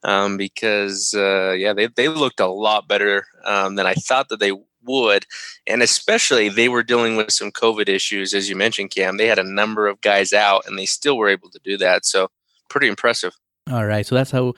um, 0.04 0.38
because 0.38 1.13
uh, 1.15 1.52
yeah, 1.52 1.74
they 1.74 1.88
they 1.88 2.10
looked 2.10 2.39
a 2.39 2.47
lot 2.47 2.88
better 2.88 3.26
um, 3.45 3.76
than 3.76 3.88
I 3.88 3.93
thought 3.93 4.30
that 4.30 4.39
they 4.39 4.52
would, 4.84 5.26
and 5.65 5.82
especially 5.82 6.50
they 6.50 6.69
were 6.69 6.84
dealing 6.84 7.15
with 7.15 7.32
some 7.32 7.52
COVID 7.52 7.88
issues, 7.88 8.34
as 8.34 8.50
you 8.50 8.56
mentioned, 8.56 8.91
Cam. 8.91 9.17
They 9.17 9.28
had 9.28 9.39
a 9.39 9.43
number 9.43 9.88
of 9.88 10.02
guys 10.02 10.34
out, 10.34 10.63
and 10.67 10.78
they 10.78 10.86
still 10.86 11.17
were 11.17 11.30
able 11.30 11.50
to 11.50 11.60
do 11.63 11.78
that. 11.78 12.06
So 12.06 12.30
pretty 12.69 12.88
impressive. 12.88 13.34
All 13.69 13.86
right, 13.86 14.06
so 14.06 14.15
that's 14.15 14.32
how 14.32 14.54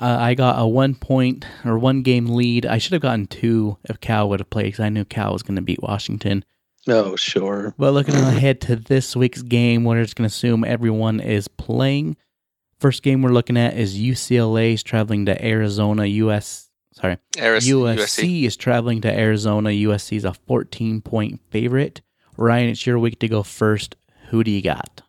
uh, 0.00 0.16
I 0.20 0.34
got 0.34 0.60
a 0.60 0.66
one 0.66 0.94
point 0.94 1.46
or 1.64 1.78
one 1.78 2.02
game 2.02 2.26
lead. 2.26 2.66
I 2.66 2.78
should 2.78 2.92
have 2.92 3.02
gotten 3.02 3.26
two 3.26 3.78
if 3.84 4.00
Cal 4.00 4.28
would 4.28 4.40
have 4.40 4.50
played 4.50 4.66
because 4.66 4.80
I 4.80 4.88
knew 4.88 5.04
Cal 5.04 5.32
was 5.32 5.42
going 5.42 5.56
to 5.56 5.62
beat 5.62 5.82
Washington. 5.82 6.44
oh 6.88 7.16
sure 7.16 7.74
But 7.78 7.92
looking 7.94 8.14
ahead 8.14 8.60
to 8.62 8.76
this 8.76 9.16
week's 9.16 9.42
game, 9.42 9.84
we're 9.84 10.02
just 10.02 10.16
going 10.16 10.28
to 10.28 10.34
assume 10.34 10.64
everyone 10.64 11.20
is 11.20 11.48
playing. 11.48 12.16
First 12.78 13.02
game 13.02 13.22
we're 13.22 13.30
looking 13.30 13.56
at 13.56 13.76
is 13.76 13.98
UCLA's 13.98 14.82
traveling 14.82 15.26
to 15.26 15.44
Arizona. 15.44 16.04
US 16.04 16.68
sorry, 16.92 17.16
Aris- 17.40 17.66
USC 17.68 18.44
is 18.44 18.56
traveling 18.56 19.00
to 19.02 19.12
Arizona. 19.12 19.70
USC 19.70 20.16
is 20.18 20.24
a 20.24 20.34
14 20.34 21.00
point 21.00 21.40
favorite. 21.50 22.02
Ryan, 22.36 22.68
it's 22.68 22.86
your 22.86 22.98
week 22.98 23.18
to 23.20 23.28
go 23.28 23.42
first. 23.42 23.96
Who 24.28 24.44
do 24.44 24.50
you 24.50 24.60
got? 24.60 25.02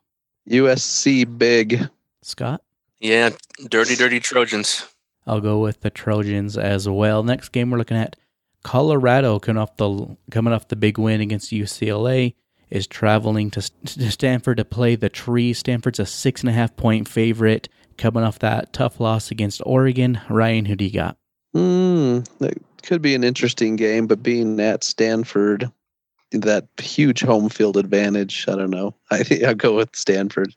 usc 0.50 1.38
big 1.38 1.90
Scott? 2.22 2.62
Yeah, 3.00 3.30
dirty, 3.70 3.96
dirty 3.96 4.20
Trojans. 4.20 4.88
I'll 5.26 5.42
go 5.42 5.60
with 5.60 5.82
the 5.82 5.90
Trojans 5.90 6.58
as 6.58 6.88
well. 6.88 7.24
Next 7.24 7.50
game 7.50 7.70
we're 7.70 7.78
looking 7.78 7.98
at 7.98 8.16
Colorado 8.64 9.40
coming 9.40 9.62
off 9.62 9.78
the 9.78 10.18
coming 10.32 10.54
off 10.54 10.68
the 10.68 10.76
big 10.76 10.98
win 10.98 11.22
against 11.22 11.52
UCLA 11.52 12.34
is 12.70 12.88
traveling 12.88 13.52
to, 13.52 13.62
to 13.86 14.12
Stanford 14.12 14.58
to 14.58 14.66
play 14.66 14.96
the 14.96 15.10
Tree. 15.10 15.54
Stanford's 15.54 16.00
a 16.00 16.06
six 16.06 16.42
and 16.42 16.50
a 16.50 16.54
half 16.54 16.76
point 16.76 17.08
favorite 17.08 17.70
coming 17.98 18.24
off 18.24 18.40
that 18.40 18.74
tough 18.74 19.00
loss 19.00 19.32
against 19.32 19.62
Oregon. 19.66 20.20
Ryan, 20.30 20.66
who 20.66 20.76
do 20.76 20.86
you 20.86 20.92
got? 20.92 21.18
Hmm, 21.54 22.20
that 22.40 22.54
could 22.84 23.02
be 23.02 23.16
an 23.16 23.24
interesting 23.24 23.76
game, 23.76 24.08
but 24.08 24.22
being 24.22 24.60
at 24.60 24.84
Stanford, 24.84 25.72
that 26.32 26.68
huge 26.80 27.22
home 27.22 27.50
field 27.50 27.78
advantage. 27.78 28.46
I 28.48 28.56
don't 28.56 28.70
know. 28.70 28.96
I 29.12 29.24
think 29.24 29.44
I'll 29.44 29.56
go 29.56 29.76
with 29.76 29.96
Stanford. 29.96 30.54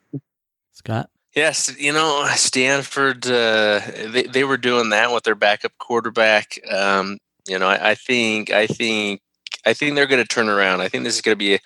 Scott? 0.73 1.11
Yes, 1.35 1.75
you 1.79 1.93
know 1.93 2.27
Stanford. 2.35 3.27
Uh, 3.27 3.81
they 4.09 4.25
they 4.25 4.45
were 4.45 4.57
doing 4.57 4.91
that 4.91 5.13
with 5.13 5.23
their 5.23 5.37
backup 5.37 5.73
quarterback. 5.79 6.59
Um, 6.71 7.19
you 7.49 7.59
know, 7.59 7.69
I, 7.69 7.91
I 7.91 7.95
think 7.95 8.51
I 8.51 8.67
think 8.67 9.21
I 9.65 9.73
think 9.73 9.95
they're 9.95 10.07
going 10.07 10.23
to 10.23 10.29
turn 10.29 10.49
around. 10.49 10.81
I 10.81 10.89
think 10.89 11.05
this 11.05 11.15
is 11.15 11.21
going 11.21 11.35
to 11.35 11.39
be 11.39 11.55
a, 11.55 11.61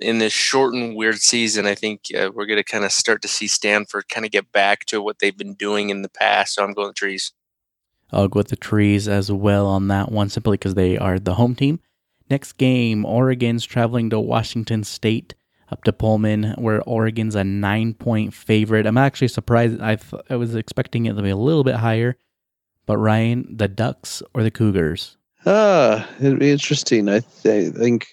in 0.00 0.18
this 0.18 0.32
short 0.32 0.74
and 0.74 0.94
weird 0.94 1.18
season. 1.18 1.66
I 1.66 1.74
think 1.74 2.02
uh, 2.16 2.30
we're 2.32 2.46
going 2.46 2.58
to 2.58 2.64
kind 2.64 2.84
of 2.84 2.92
start 2.92 3.22
to 3.22 3.28
see 3.28 3.48
Stanford 3.48 4.08
kind 4.08 4.24
of 4.24 4.30
get 4.30 4.52
back 4.52 4.84
to 4.86 5.02
what 5.02 5.18
they've 5.18 5.36
been 5.36 5.54
doing 5.54 5.90
in 5.90 6.02
the 6.02 6.08
past. 6.08 6.54
So 6.54 6.64
I'm 6.64 6.72
going 6.72 6.94
trees. 6.94 7.32
I'll 8.12 8.28
go 8.28 8.38
with 8.40 8.48
the 8.48 8.56
Trees 8.56 9.08
as 9.08 9.32
well 9.32 9.66
on 9.66 9.88
that 9.88 10.12
one, 10.12 10.28
simply 10.28 10.58
because 10.58 10.74
they 10.74 10.98
are 10.98 11.18
the 11.18 11.34
home 11.34 11.54
team. 11.54 11.80
Next 12.28 12.52
game, 12.52 13.04
Oregon's 13.04 13.64
traveling 13.64 14.10
to 14.10 14.20
Washington 14.20 14.84
State 14.84 15.34
up 15.72 15.84
to 15.84 15.92
Pullman, 15.92 16.54
where 16.58 16.82
Oregon's 16.82 17.34
a 17.34 17.42
nine 17.42 17.94
point 17.94 18.34
favorite. 18.34 18.86
I'm 18.86 18.98
actually 18.98 19.28
surprised. 19.28 19.80
I 19.80 19.96
th- 19.96 20.22
I 20.28 20.36
was 20.36 20.54
expecting 20.54 21.06
it 21.06 21.14
to 21.14 21.22
be 21.22 21.30
a 21.30 21.36
little 21.36 21.64
bit 21.64 21.76
higher. 21.76 22.16
But 22.84 22.98
Ryan, 22.98 23.56
the 23.56 23.68
Ducks 23.68 24.22
or 24.34 24.42
the 24.42 24.50
Cougars? 24.50 25.16
Ah, 25.46 26.08
it'd 26.20 26.38
be 26.38 26.50
interesting. 26.50 27.08
I, 27.08 27.20
th- 27.20 27.74
I 27.74 27.78
think. 27.78 28.06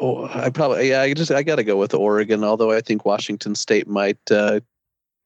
Oh, 0.00 0.26
I 0.26 0.50
probably 0.50 0.90
yeah. 0.90 1.02
I 1.02 1.12
just 1.12 1.32
I 1.32 1.42
got 1.42 1.56
to 1.56 1.64
go 1.64 1.76
with 1.76 1.92
Oregon. 1.92 2.44
Although 2.44 2.70
I 2.70 2.80
think 2.80 3.04
Washington 3.04 3.54
State 3.54 3.88
might 3.88 4.30
uh, 4.30 4.60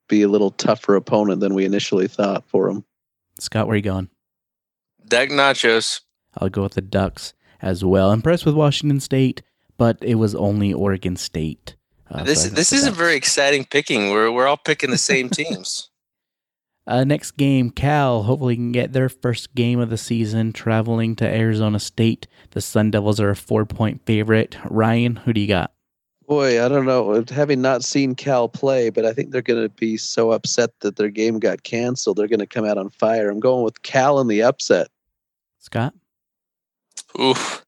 be 0.09 0.23
a 0.23 0.29
little 0.29 0.51
tougher 0.53 0.97
opponent 0.97 1.41
than 1.41 1.55
we 1.55 1.65
initially 1.65 2.09
thought 2.09 2.45
for 2.49 2.69
them. 2.69 2.85
Scott, 3.39 3.67
where 3.67 3.77
you 3.77 3.83
going? 3.83 4.09
Dak 5.07 5.29
Nachos. 5.29 6.01
I'll 6.39 6.49
go 6.49 6.63
with 6.63 6.75
the 6.75 6.81
Ducks 6.81 7.35
as 7.61 7.85
well. 7.85 8.13
Impressed 8.13 8.47
with 8.47 8.55
Washington 8.55 9.01
State, 9.01 9.43
but 9.77 9.99
it 10.01 10.17
was 10.17 10.35
only 10.35 10.73
Oregon 10.73 11.17
State. 11.17 11.77
Uh, 12.11 12.25
this 12.25 12.45
so 12.45 12.51
this 12.51 12.73
isn't 12.73 12.91
Ducks. 12.91 12.99
very 12.99 13.17
exciting 13.17 13.65
picking. 13.65 14.11
We're 14.11 14.31
we're 14.31 14.47
all 14.47 14.57
picking 14.57 14.91
the 14.91 14.99
same 14.99 15.29
teams. 15.29 15.89
Uh, 16.85 17.05
next 17.05 17.33
game, 17.37 17.71
Cal 17.71 18.25
hopefully 18.25 18.57
can 18.57 18.73
get 18.73 18.93
their 18.93 19.09
first 19.09 19.55
game 19.55 19.79
of 19.79 19.89
the 19.89 19.97
season 19.97 20.53
traveling 20.53 21.15
to 21.15 21.25
Arizona 21.25 21.79
State. 21.79 22.27
The 22.51 22.61
Sun 22.61 22.91
Devils 22.91 23.21
are 23.21 23.31
a 23.31 23.37
four 23.37 23.65
point 23.65 24.05
favorite. 24.05 24.57
Ryan, 24.69 25.15
who 25.15 25.33
do 25.33 25.41
you 25.41 25.47
got? 25.47 25.73
Boy, 26.27 26.65
I 26.65 26.69
don't 26.69 26.87
know. 26.87 27.25
Having 27.31 27.63
not 27.63 27.85
seen 27.85 28.17
Cal 28.17 28.49
play, 28.49 28.91
but 28.91 29.05
I 29.05 29.13
think 29.13 29.31
they're 29.31 29.43
going 29.43 29.63
to 29.63 29.69
be 29.69 29.97
so 29.97 30.33
upset 30.33 30.71
that 30.81 30.97
their 30.97 31.09
game 31.11 31.39
got 31.39 31.63
canceled. 31.63 32.17
They're 32.17 32.27
going 32.27 32.41
to 32.41 32.47
come 32.47 32.65
out 32.65 32.79
on 32.79 32.91
fire. 32.91 33.29
I'm 33.29 33.39
going 33.39 33.63
with 33.65 33.83
Cal 33.83 34.19
in 34.19 34.27
the 34.27 34.43
upset. 34.43 34.89
Scott? 35.61 35.95
Oof. 37.21 37.65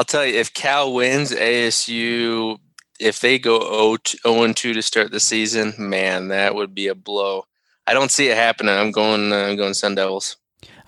I'll 0.00 0.04
tell 0.04 0.24
you, 0.24 0.38
if 0.38 0.54
Cal 0.54 0.94
wins, 0.94 1.30
ASU, 1.30 2.58
if 2.98 3.20
they 3.20 3.38
go 3.38 3.98
0 4.24 4.52
2 4.54 4.72
to 4.72 4.80
start 4.80 5.10
the 5.10 5.20
season, 5.20 5.74
man, 5.76 6.28
that 6.28 6.54
would 6.54 6.74
be 6.74 6.86
a 6.88 6.94
blow. 6.94 7.44
I 7.86 7.92
don't 7.92 8.10
see 8.10 8.28
it 8.28 8.36
happening. 8.38 8.74
I'm 8.74 8.92
going. 8.92 9.30
Uh, 9.30 9.48
I'm 9.48 9.56
going 9.56 9.74
Sun 9.74 9.96
Devils. 9.96 10.38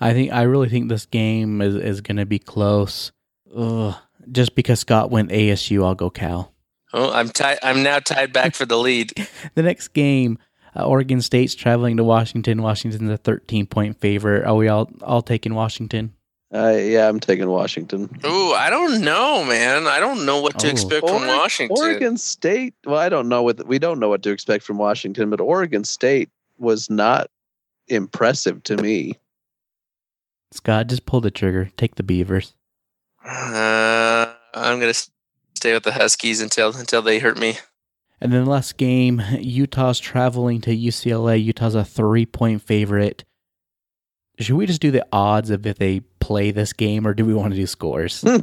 I 0.01 0.13
think. 0.13 0.33
I 0.33 0.41
really 0.41 0.67
think 0.67 0.89
this 0.89 1.05
game 1.05 1.61
is 1.61 1.75
is 1.75 2.01
going 2.01 2.17
to 2.17 2.25
be 2.25 2.39
close. 2.39 3.11
Ugh. 3.55 3.93
Just 4.31 4.55
because 4.55 4.79
Scott 4.79 5.11
went 5.11 5.29
ASU, 5.29 5.85
I'll 5.85 5.93
go 5.93 6.09
Cal. 6.09 6.51
Oh, 6.91 7.13
I'm 7.13 7.29
tied. 7.29 7.59
I'm 7.61 7.83
now 7.83 7.99
tied 7.99 8.33
back 8.33 8.55
for 8.55 8.65
the 8.65 8.79
lead. 8.79 9.13
the 9.53 9.61
next 9.61 9.89
game, 9.89 10.39
uh, 10.75 10.87
Oregon 10.87 11.21
State's 11.21 11.53
traveling 11.53 11.97
to 11.97 12.03
Washington. 12.03 12.63
Washington's 12.63 13.11
a 13.11 13.17
13 13.17 13.67
point 13.67 14.01
favorite. 14.01 14.43
Are 14.43 14.55
we 14.55 14.69
all 14.69 14.89
all 15.03 15.21
taking 15.21 15.53
Washington? 15.53 16.13
Uh, 16.53 16.69
yeah, 16.77 17.09
I'm 17.09 17.19
taking 17.19 17.49
Washington. 17.49 18.03
Ooh, 18.25 18.53
I 18.53 18.69
don't 18.69 19.01
know, 19.01 19.43
man. 19.43 19.87
I 19.87 19.99
don't 19.99 20.23
know 20.25 20.39
what 20.39 20.59
to 20.59 20.67
Oh. 20.67 20.69
expect 20.69 21.07
from 21.07 21.25
Washington. 21.25 21.75
Oregon 21.79 22.15
State. 22.17 22.75
Well, 22.85 22.99
I 22.99 23.09
don't 23.09 23.27
know 23.27 23.41
what 23.41 23.65
we 23.65 23.79
don't 23.79 23.99
know 23.99 24.09
what 24.09 24.21
to 24.23 24.29
expect 24.31 24.63
from 24.63 24.77
Washington, 24.77 25.29
but 25.31 25.41
Oregon 25.41 25.83
State 25.83 26.29
was 26.59 26.89
not 26.91 27.31
impressive 27.87 28.61
to 28.63 28.77
me. 28.77 29.13
Scott, 30.51 30.87
just 30.87 31.07
pull 31.07 31.21
the 31.21 31.31
trigger. 31.31 31.71
Take 31.75 31.95
the 31.95 32.03
Beavers. 32.03 32.53
Uh, 33.25 34.31
I'm 34.53 34.79
gonna 34.79 34.93
stay 34.93 35.73
with 35.73 35.83
the 35.83 35.93
Huskies 35.93 36.39
until 36.39 36.75
until 36.77 37.01
they 37.01 37.17
hurt 37.19 37.39
me. 37.39 37.57
And 38.21 38.31
then 38.31 38.45
the 38.45 38.49
last 38.51 38.77
game, 38.77 39.21
Utah's 39.39 39.99
traveling 39.99 40.61
to 40.61 40.71
UCLA. 40.75 41.43
Utah's 41.43 41.75
a 41.75 41.83
three 41.83 42.25
point 42.25 42.61
favorite. 42.61 43.23
Should 44.39 44.55
we 44.55 44.65
just 44.65 44.81
do 44.81 44.91
the 44.91 45.05
odds 45.11 45.49
of 45.49 45.65
if 45.65 45.77
they 45.77 46.01
play 46.19 46.51
this 46.51 46.73
game, 46.73 47.05
or 47.05 47.13
do 47.13 47.25
we 47.25 47.33
want 47.33 47.53
to 47.53 47.59
do 47.59 47.67
scores? 47.67 48.23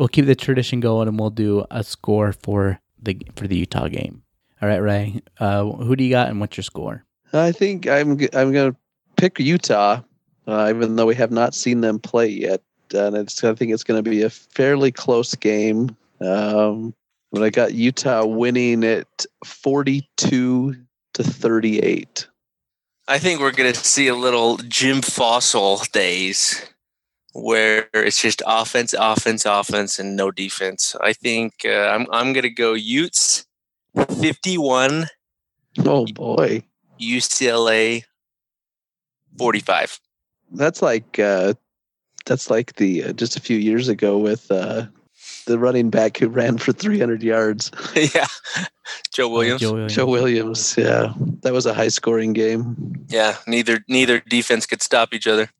we'll 0.00 0.08
keep 0.08 0.26
the 0.26 0.36
tradition 0.36 0.80
going, 0.80 1.08
and 1.08 1.18
we'll 1.18 1.30
do 1.30 1.64
a 1.70 1.84
score 1.84 2.32
for 2.32 2.80
the 3.00 3.18
for 3.36 3.46
the 3.46 3.56
Utah 3.56 3.88
game. 3.88 4.22
All 4.60 4.68
right, 4.68 4.78
Ray. 4.78 5.22
Uh, 5.38 5.64
who 5.64 5.96
do 5.96 6.04
you 6.04 6.10
got, 6.10 6.28
and 6.28 6.40
what's 6.40 6.56
your 6.56 6.64
score? 6.64 7.04
I 7.32 7.52
think 7.52 7.86
I'm 7.86 8.18
g- 8.18 8.28
I'm 8.32 8.52
going 8.52 8.72
to 8.72 8.76
pick 9.16 9.38
Utah, 9.38 10.00
uh, 10.46 10.66
even 10.68 10.96
though 10.96 11.06
we 11.06 11.14
have 11.14 11.30
not 11.30 11.54
seen 11.54 11.80
them 11.80 11.98
play 11.98 12.26
yet. 12.26 12.62
And 12.92 13.16
it's 13.16 13.44
I 13.44 13.54
think 13.54 13.72
it's 13.72 13.84
going 13.84 14.02
to 14.02 14.10
be 14.10 14.22
a 14.22 14.30
fairly 14.30 14.90
close 14.90 15.34
game. 15.36 15.96
Um, 16.20 16.94
but 17.30 17.42
I 17.42 17.50
got 17.50 17.74
Utah 17.74 18.24
winning 18.24 18.84
at 18.84 19.26
42 19.44 20.74
to 21.22 21.30
38. 21.30 22.26
I 23.08 23.18
think 23.18 23.40
we're 23.40 23.50
gonna 23.52 23.74
see 23.74 24.08
a 24.08 24.14
little 24.14 24.56
Jim 24.58 25.00
Fassel 25.00 25.90
days 25.92 26.62
where 27.32 27.88
it's 27.92 28.20
just 28.22 28.42
offense, 28.46 28.94
offense, 28.98 29.44
offense, 29.44 29.98
and 29.98 30.16
no 30.16 30.30
defense. 30.30 30.96
I 31.00 31.12
think 31.12 31.52
uh, 31.64 31.88
I'm 31.94 32.06
I'm 32.12 32.32
gonna 32.32 32.50
go 32.50 32.74
Utes 32.74 33.46
51, 33.96 35.06
Oh 35.84 36.06
boy, 36.06 36.62
UCLA 37.00 38.04
45. 39.38 40.00
that's 40.52 40.82
like 40.82 41.18
uh, 41.18 41.54
that's 42.26 42.50
like 42.50 42.74
the 42.76 43.04
uh, 43.04 43.12
just 43.12 43.36
a 43.36 43.40
few 43.40 43.56
years 43.56 43.88
ago 43.88 44.18
with 44.18 44.50
uh, 44.50 44.86
the 45.44 45.58
running 45.58 45.90
back 45.90 46.18
who 46.18 46.28
ran 46.28 46.58
for 46.58 46.72
300 46.72 47.22
yards, 47.22 47.70
yeah, 47.94 48.26
Joe 49.12 49.26
oh, 49.26 49.28
Williams. 49.28 49.60
Joe 49.60 49.72
Williams. 49.72 49.94
Joe 49.94 50.06
Williams. 50.06 50.74
Yeah, 50.76 51.12
that 51.42 51.52
was 51.52 51.66
a 51.66 51.74
high 51.74 51.88
scoring 51.88 52.32
game. 52.32 53.06
Yeah, 53.08 53.36
neither 53.46 53.84
neither 53.88 54.20
defense 54.20 54.66
could 54.66 54.82
stop 54.82 55.12
each 55.12 55.26
other. 55.26 55.50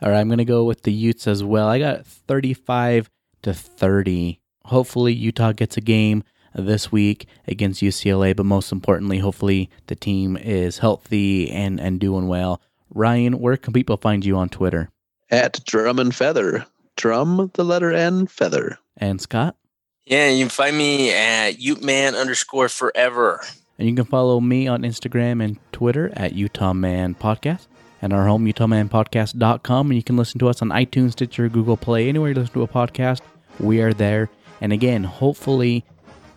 All 0.00 0.10
right, 0.10 0.18
I'm 0.18 0.28
going 0.28 0.38
to 0.38 0.44
go 0.44 0.64
with 0.64 0.82
the 0.82 0.92
Utes 0.92 1.28
as 1.28 1.44
well. 1.44 1.68
I 1.68 1.78
got 1.78 2.06
35 2.06 3.08
to 3.42 3.54
30. 3.54 4.40
Hopefully, 4.64 5.12
Utah 5.12 5.52
gets 5.52 5.76
a 5.76 5.80
game 5.80 6.24
this 6.54 6.90
week 6.90 7.26
against 7.46 7.82
UCLA, 7.82 8.34
but 8.34 8.46
most 8.46 8.72
importantly, 8.72 9.18
hopefully 9.18 9.70
the 9.86 9.94
team 9.94 10.36
is 10.36 10.78
healthy 10.78 11.50
and, 11.50 11.80
and 11.80 12.00
doing 12.00 12.26
well. 12.26 12.60
Ryan, 12.90 13.38
where 13.38 13.56
can 13.56 13.72
people 13.72 13.96
find 13.96 14.24
you 14.24 14.36
on 14.36 14.48
Twitter? 14.48 14.90
At 15.30 15.64
Drum 15.64 15.98
and 15.98 16.14
Feather, 16.14 16.66
Drum 16.96 17.50
the 17.54 17.64
letter 17.64 17.92
N 17.92 18.26
Feather. 18.26 18.78
And 18.96 19.20
Scott? 19.20 19.56
Yeah, 20.04 20.28
you 20.28 20.44
can 20.44 20.50
find 20.50 20.76
me 20.76 21.12
at 21.12 21.56
Uteman 21.56 22.18
underscore 22.18 22.68
forever. 22.68 23.40
And 23.78 23.88
you 23.88 23.94
can 23.94 24.04
follow 24.04 24.40
me 24.40 24.66
on 24.68 24.82
Instagram 24.82 25.42
and 25.42 25.58
Twitter 25.72 26.12
at 26.14 26.34
Utah 26.34 26.72
Man 26.72 27.14
Podcast 27.14 27.66
and 28.02 28.12
our 28.12 28.26
home, 28.26 28.44
utahmanpodcast.com. 28.44 29.90
And 29.90 29.96
you 29.96 30.02
can 30.02 30.16
listen 30.16 30.38
to 30.40 30.48
us 30.48 30.60
on 30.60 30.68
iTunes, 30.70 31.12
Stitcher, 31.12 31.48
Google 31.48 31.76
Play, 31.76 32.08
anywhere 32.08 32.30
you 32.30 32.34
listen 32.34 32.54
to 32.54 32.62
a 32.62 32.68
podcast. 32.68 33.20
We 33.60 33.80
are 33.80 33.92
there. 33.92 34.28
And 34.60 34.72
again, 34.72 35.04
hopefully 35.04 35.84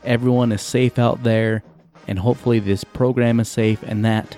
everyone 0.04 0.52
is 0.52 0.62
safe 0.62 1.00
out 1.00 1.24
there. 1.24 1.64
And 2.08 2.20
hopefully 2.20 2.60
this 2.60 2.84
program 2.84 3.40
is 3.40 3.50
safe 3.50 3.82
and 3.84 4.06
that, 4.06 4.38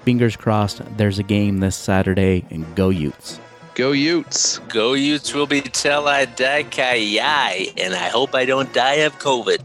fingers 0.00 0.36
crossed, 0.36 0.82
there's 0.96 1.20
a 1.20 1.22
game 1.22 1.60
this 1.60 1.76
Saturday. 1.76 2.44
And 2.50 2.74
go 2.74 2.90
Utes. 2.90 3.38
Go 3.74 3.90
Utes. 3.90 4.58
Go 4.68 4.92
Utes 4.92 5.34
will 5.34 5.48
be 5.48 5.60
till 5.60 6.06
I 6.06 6.26
die 6.26 6.62
kai 6.62 7.72
and 7.76 7.92
I 7.92 8.08
hope 8.08 8.32
I 8.32 8.44
don't 8.44 8.72
die 8.72 9.02
of 9.02 9.18
COVID. 9.18 9.58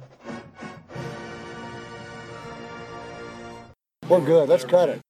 We're 4.07 4.21
good. 4.21 4.49
Let's 4.49 4.65
cut 4.65 4.89
it. 4.89 5.01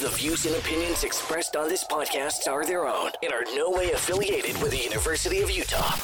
The 0.00 0.08
views 0.08 0.44
and 0.46 0.56
opinions 0.56 1.04
expressed 1.04 1.54
on 1.54 1.68
this 1.68 1.84
podcast 1.84 2.48
are 2.48 2.66
their 2.66 2.88
own 2.88 3.12
and 3.22 3.32
are 3.32 3.44
no 3.54 3.70
way 3.70 3.92
affiliated 3.92 4.60
with 4.60 4.72
the 4.72 4.78
University 4.78 5.40
of 5.42 5.50
Utah. 5.50 5.94